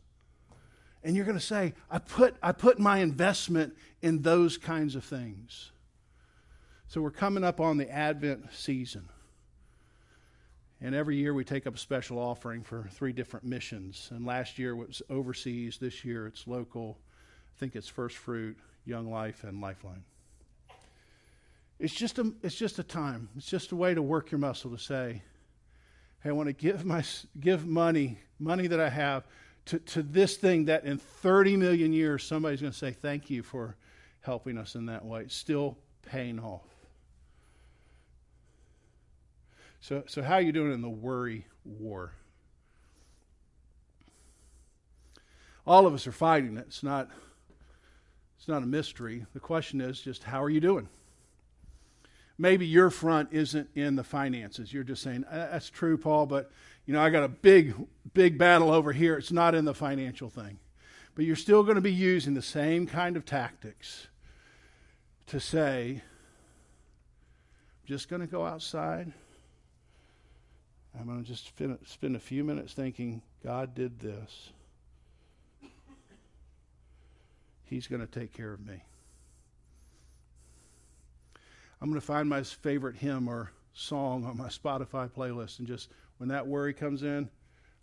And 1.03 1.15
you're 1.15 1.25
going 1.25 1.37
to 1.37 1.43
say, 1.43 1.73
I 1.91 1.99
put, 1.99 2.35
I 2.41 2.51
put 2.51 2.79
my 2.79 2.99
investment 2.99 3.75
in 4.01 4.21
those 4.21 4.57
kinds 4.57 4.95
of 4.95 5.03
things. 5.03 5.71
So 6.87 7.01
we're 7.01 7.11
coming 7.11 7.43
up 7.43 7.59
on 7.59 7.77
the 7.77 7.89
Advent 7.89 8.53
season. 8.53 9.09
And 10.81 10.93
every 10.93 11.15
year 11.15 11.33
we 11.33 11.45
take 11.45 11.65
up 11.65 11.75
a 11.75 11.77
special 11.77 12.19
offering 12.19 12.61
for 12.61 12.89
three 12.91 13.13
different 13.13 13.45
missions. 13.45 14.09
And 14.11 14.25
last 14.25 14.59
year 14.59 14.71
it 14.71 14.75
was 14.75 15.01
overseas. 15.09 15.77
This 15.77 16.03
year 16.03 16.27
it's 16.27 16.45
local. 16.45 16.97
I 17.55 17.59
think 17.59 17.75
it's 17.75 17.87
First 17.87 18.17
Fruit, 18.17 18.57
Young 18.85 19.09
Life, 19.09 19.43
and 19.43 19.61
Lifeline. 19.61 20.03
It's 21.79 21.93
just 21.93 22.19
a, 22.19 22.33
it's 22.41 22.55
just 22.55 22.79
a 22.79 22.83
time. 22.83 23.29
It's 23.35 23.47
just 23.47 23.71
a 23.71 23.75
way 23.75 23.93
to 23.93 24.01
work 24.01 24.31
your 24.31 24.39
muscle 24.39 24.71
to 24.71 24.77
say, 24.77 25.21
Hey, 26.21 26.29
I 26.29 26.31
want 26.33 26.47
to 26.47 26.53
give 26.53 26.85
my 26.85 27.03
give 27.39 27.65
money, 27.65 28.17
money 28.39 28.67
that 28.67 28.79
I 28.79 28.89
have, 28.89 29.25
to, 29.65 29.79
to 29.79 30.03
this 30.03 30.37
thing 30.37 30.65
that 30.65 30.85
in 30.85 30.97
30 30.97 31.57
million 31.57 31.91
years 31.91 32.23
somebody's 32.23 32.61
going 32.61 32.71
to 32.71 32.77
say 32.77 32.91
thank 32.91 33.29
you 33.29 33.43
for 33.43 33.75
helping 34.21 34.57
us 34.57 34.75
in 34.75 34.85
that 34.85 35.03
way. 35.03 35.21
It's 35.21 35.35
still 35.35 35.77
paying 36.05 36.39
off. 36.39 36.61
So, 39.81 40.03
so 40.07 40.21
how 40.21 40.35
are 40.35 40.41
you 40.41 40.53
doing 40.53 40.71
in 40.71 40.81
the 40.81 40.89
worry 40.89 41.45
war? 41.65 42.13
All 45.67 45.85
of 45.85 45.93
us 45.93 46.07
are 46.07 46.13
fighting 46.13 46.57
it. 46.57 46.65
It's 46.67 46.83
not, 46.83 47.09
it's 48.37 48.47
not 48.47 48.63
a 48.63 48.65
mystery. 48.65 49.25
The 49.33 49.41
question 49.41 49.81
is 49.81 49.99
just 49.99 50.23
how 50.23 50.41
are 50.41 50.49
you 50.49 50.61
doing? 50.61 50.87
Maybe 52.37 52.65
your 52.65 52.89
front 52.89 53.29
isn't 53.31 53.69
in 53.75 53.95
the 53.95 54.03
finances. 54.03 54.73
You're 54.73 54.83
just 54.83 55.01
saying, 55.01 55.25
uh, 55.25 55.49
that's 55.51 55.69
true, 55.69 55.97
Paul, 55.97 56.25
but 56.25 56.51
you 56.85 56.93
know, 56.93 57.01
I 57.01 57.09
got 57.09 57.23
a 57.23 57.29
big, 57.29 57.75
big 58.13 58.37
battle 58.37 58.71
over 58.71 58.91
here. 58.91 59.17
It's 59.17 59.31
not 59.31 59.55
in 59.55 59.65
the 59.65 59.73
financial 59.73 60.29
thing. 60.29 60.59
But 61.15 61.25
you're 61.25 61.35
still 61.35 61.63
going 61.63 61.75
to 61.75 61.81
be 61.81 61.93
using 61.93 62.33
the 62.33 62.41
same 62.41 62.87
kind 62.87 63.15
of 63.15 63.25
tactics 63.25 64.07
to 65.27 65.39
say, 65.39 66.01
I'm 66.01 67.87
just 67.87 68.09
going 68.09 68.21
to 68.21 68.27
go 68.27 68.45
outside. 68.45 69.13
I'm 70.99 71.05
going 71.05 71.23
to 71.23 71.27
just 71.27 71.51
spend 71.85 72.15
a 72.15 72.19
few 72.19 72.43
minutes 72.43 72.73
thinking, 72.73 73.21
God 73.43 73.73
did 73.73 73.99
this. 73.99 74.49
He's 77.63 77.87
going 77.87 78.05
to 78.05 78.07
take 78.07 78.33
care 78.33 78.53
of 78.53 78.65
me. 78.65 78.83
I'm 81.83 81.89
going 81.89 81.99
to 81.99 82.07
find 82.07 82.29
my 82.29 82.41
favorite 82.43 82.95
hymn 82.95 83.27
or 83.27 83.51
song 83.73 84.23
on 84.23 84.37
my 84.37 84.47
Spotify 84.47 85.09
playlist 85.09 85.59
and 85.59 85.67
just, 85.67 85.89
when 86.17 86.29
that 86.29 86.47
worry 86.47 86.73
comes 86.73 87.03
in, 87.03 87.29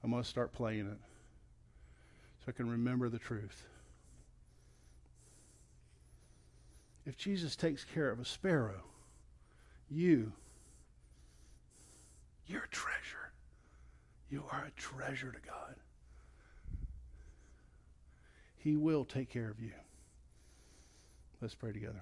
I'm 0.02 0.10
going 0.10 0.22
to 0.22 0.28
start 0.28 0.54
playing 0.54 0.86
it 0.86 0.96
so 2.38 2.46
I 2.48 2.52
can 2.52 2.70
remember 2.70 3.10
the 3.10 3.18
truth. 3.18 3.66
If 7.04 7.18
Jesus 7.18 7.54
takes 7.56 7.84
care 7.84 8.10
of 8.10 8.18
a 8.18 8.24
sparrow, 8.24 8.80
you, 9.90 10.32
you're 12.46 12.64
a 12.64 12.68
treasure. 12.68 13.32
You 14.30 14.44
are 14.50 14.64
a 14.66 14.80
treasure 14.80 15.30
to 15.30 15.46
God. 15.46 15.74
He 18.56 18.76
will 18.76 19.04
take 19.04 19.28
care 19.28 19.50
of 19.50 19.60
you. 19.60 19.72
Let's 21.42 21.54
pray 21.54 21.72
together. 21.72 22.00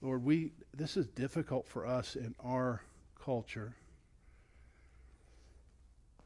Lord, 0.00 0.24
we 0.24 0.52
this 0.74 0.96
is 0.96 1.06
difficult 1.08 1.66
for 1.66 1.86
us 1.86 2.14
in 2.14 2.34
our 2.40 2.82
culture. 3.20 3.74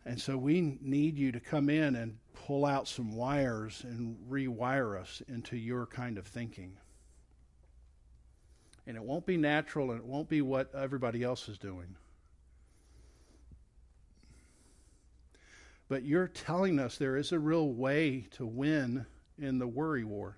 And 0.05 0.21
so 0.21 0.37
we 0.37 0.79
need 0.81 1.17
you 1.17 1.33
to 1.33 1.41
come 1.41 1.71
in 1.71 1.95
and 1.95 2.19
pull 2.35 2.67
out 2.67 2.89
some 2.89 3.15
wires 3.15 3.85
and 3.85 4.17
rewire 4.29 5.01
us 5.01 5.23
into 5.29 5.57
your 5.57 5.87
kind 5.87 6.19
of 6.19 6.27
thinking. 6.27 6.77
And 8.87 8.97
it 8.97 9.03
won't 9.03 9.27
be 9.27 9.37
natural 9.37 9.93
and 9.93 10.01
it 10.01 10.05
won't 10.05 10.29
be 10.29 10.43
what 10.43 10.75
everybody 10.75 11.23
else 11.23 11.49
is 11.49 11.57
doing. 11.57 11.95
But 15.89 16.05
you're 16.05 16.29
telling 16.29 16.81
us 16.81 16.99
there 16.99 17.17
is 17.17 17.33
a 17.33 17.39
real 17.39 17.73
way 17.73 18.27
to 18.33 18.45
win 18.45 19.07
in 19.39 19.59
the 19.59 19.69
worry 19.69 20.05
war. 20.05 20.37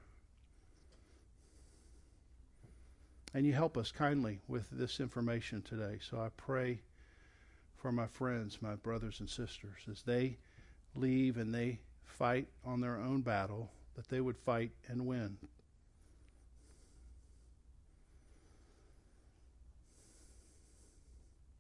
And 3.34 3.44
you 3.44 3.52
help 3.52 3.76
us 3.76 3.90
kindly 3.90 4.38
with 4.46 4.68
this 4.70 5.00
information 5.00 5.60
today. 5.60 5.98
So 6.00 6.18
I 6.18 6.28
pray 6.36 6.80
for 7.76 7.90
my 7.90 8.06
friends, 8.06 8.58
my 8.62 8.76
brothers 8.76 9.18
and 9.20 9.28
sisters, 9.28 9.80
as 9.90 10.02
they 10.02 10.38
leave 10.94 11.36
and 11.36 11.52
they 11.52 11.80
fight 12.04 12.46
on 12.64 12.80
their 12.80 12.96
own 12.96 13.22
battle, 13.22 13.72
that 13.96 14.08
they 14.08 14.20
would 14.20 14.38
fight 14.38 14.70
and 14.86 15.04
win. 15.04 15.36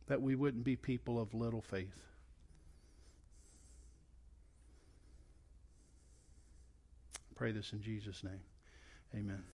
That 0.06 0.22
we 0.22 0.36
wouldn't 0.36 0.64
be 0.64 0.76
people 0.76 1.20
of 1.20 1.34
little 1.34 1.62
faith. 1.62 2.04
pray 7.34 7.52
this 7.52 7.72
in 7.74 7.82
Jesus' 7.82 8.24
name. 8.24 8.40
Amen. 9.14 9.53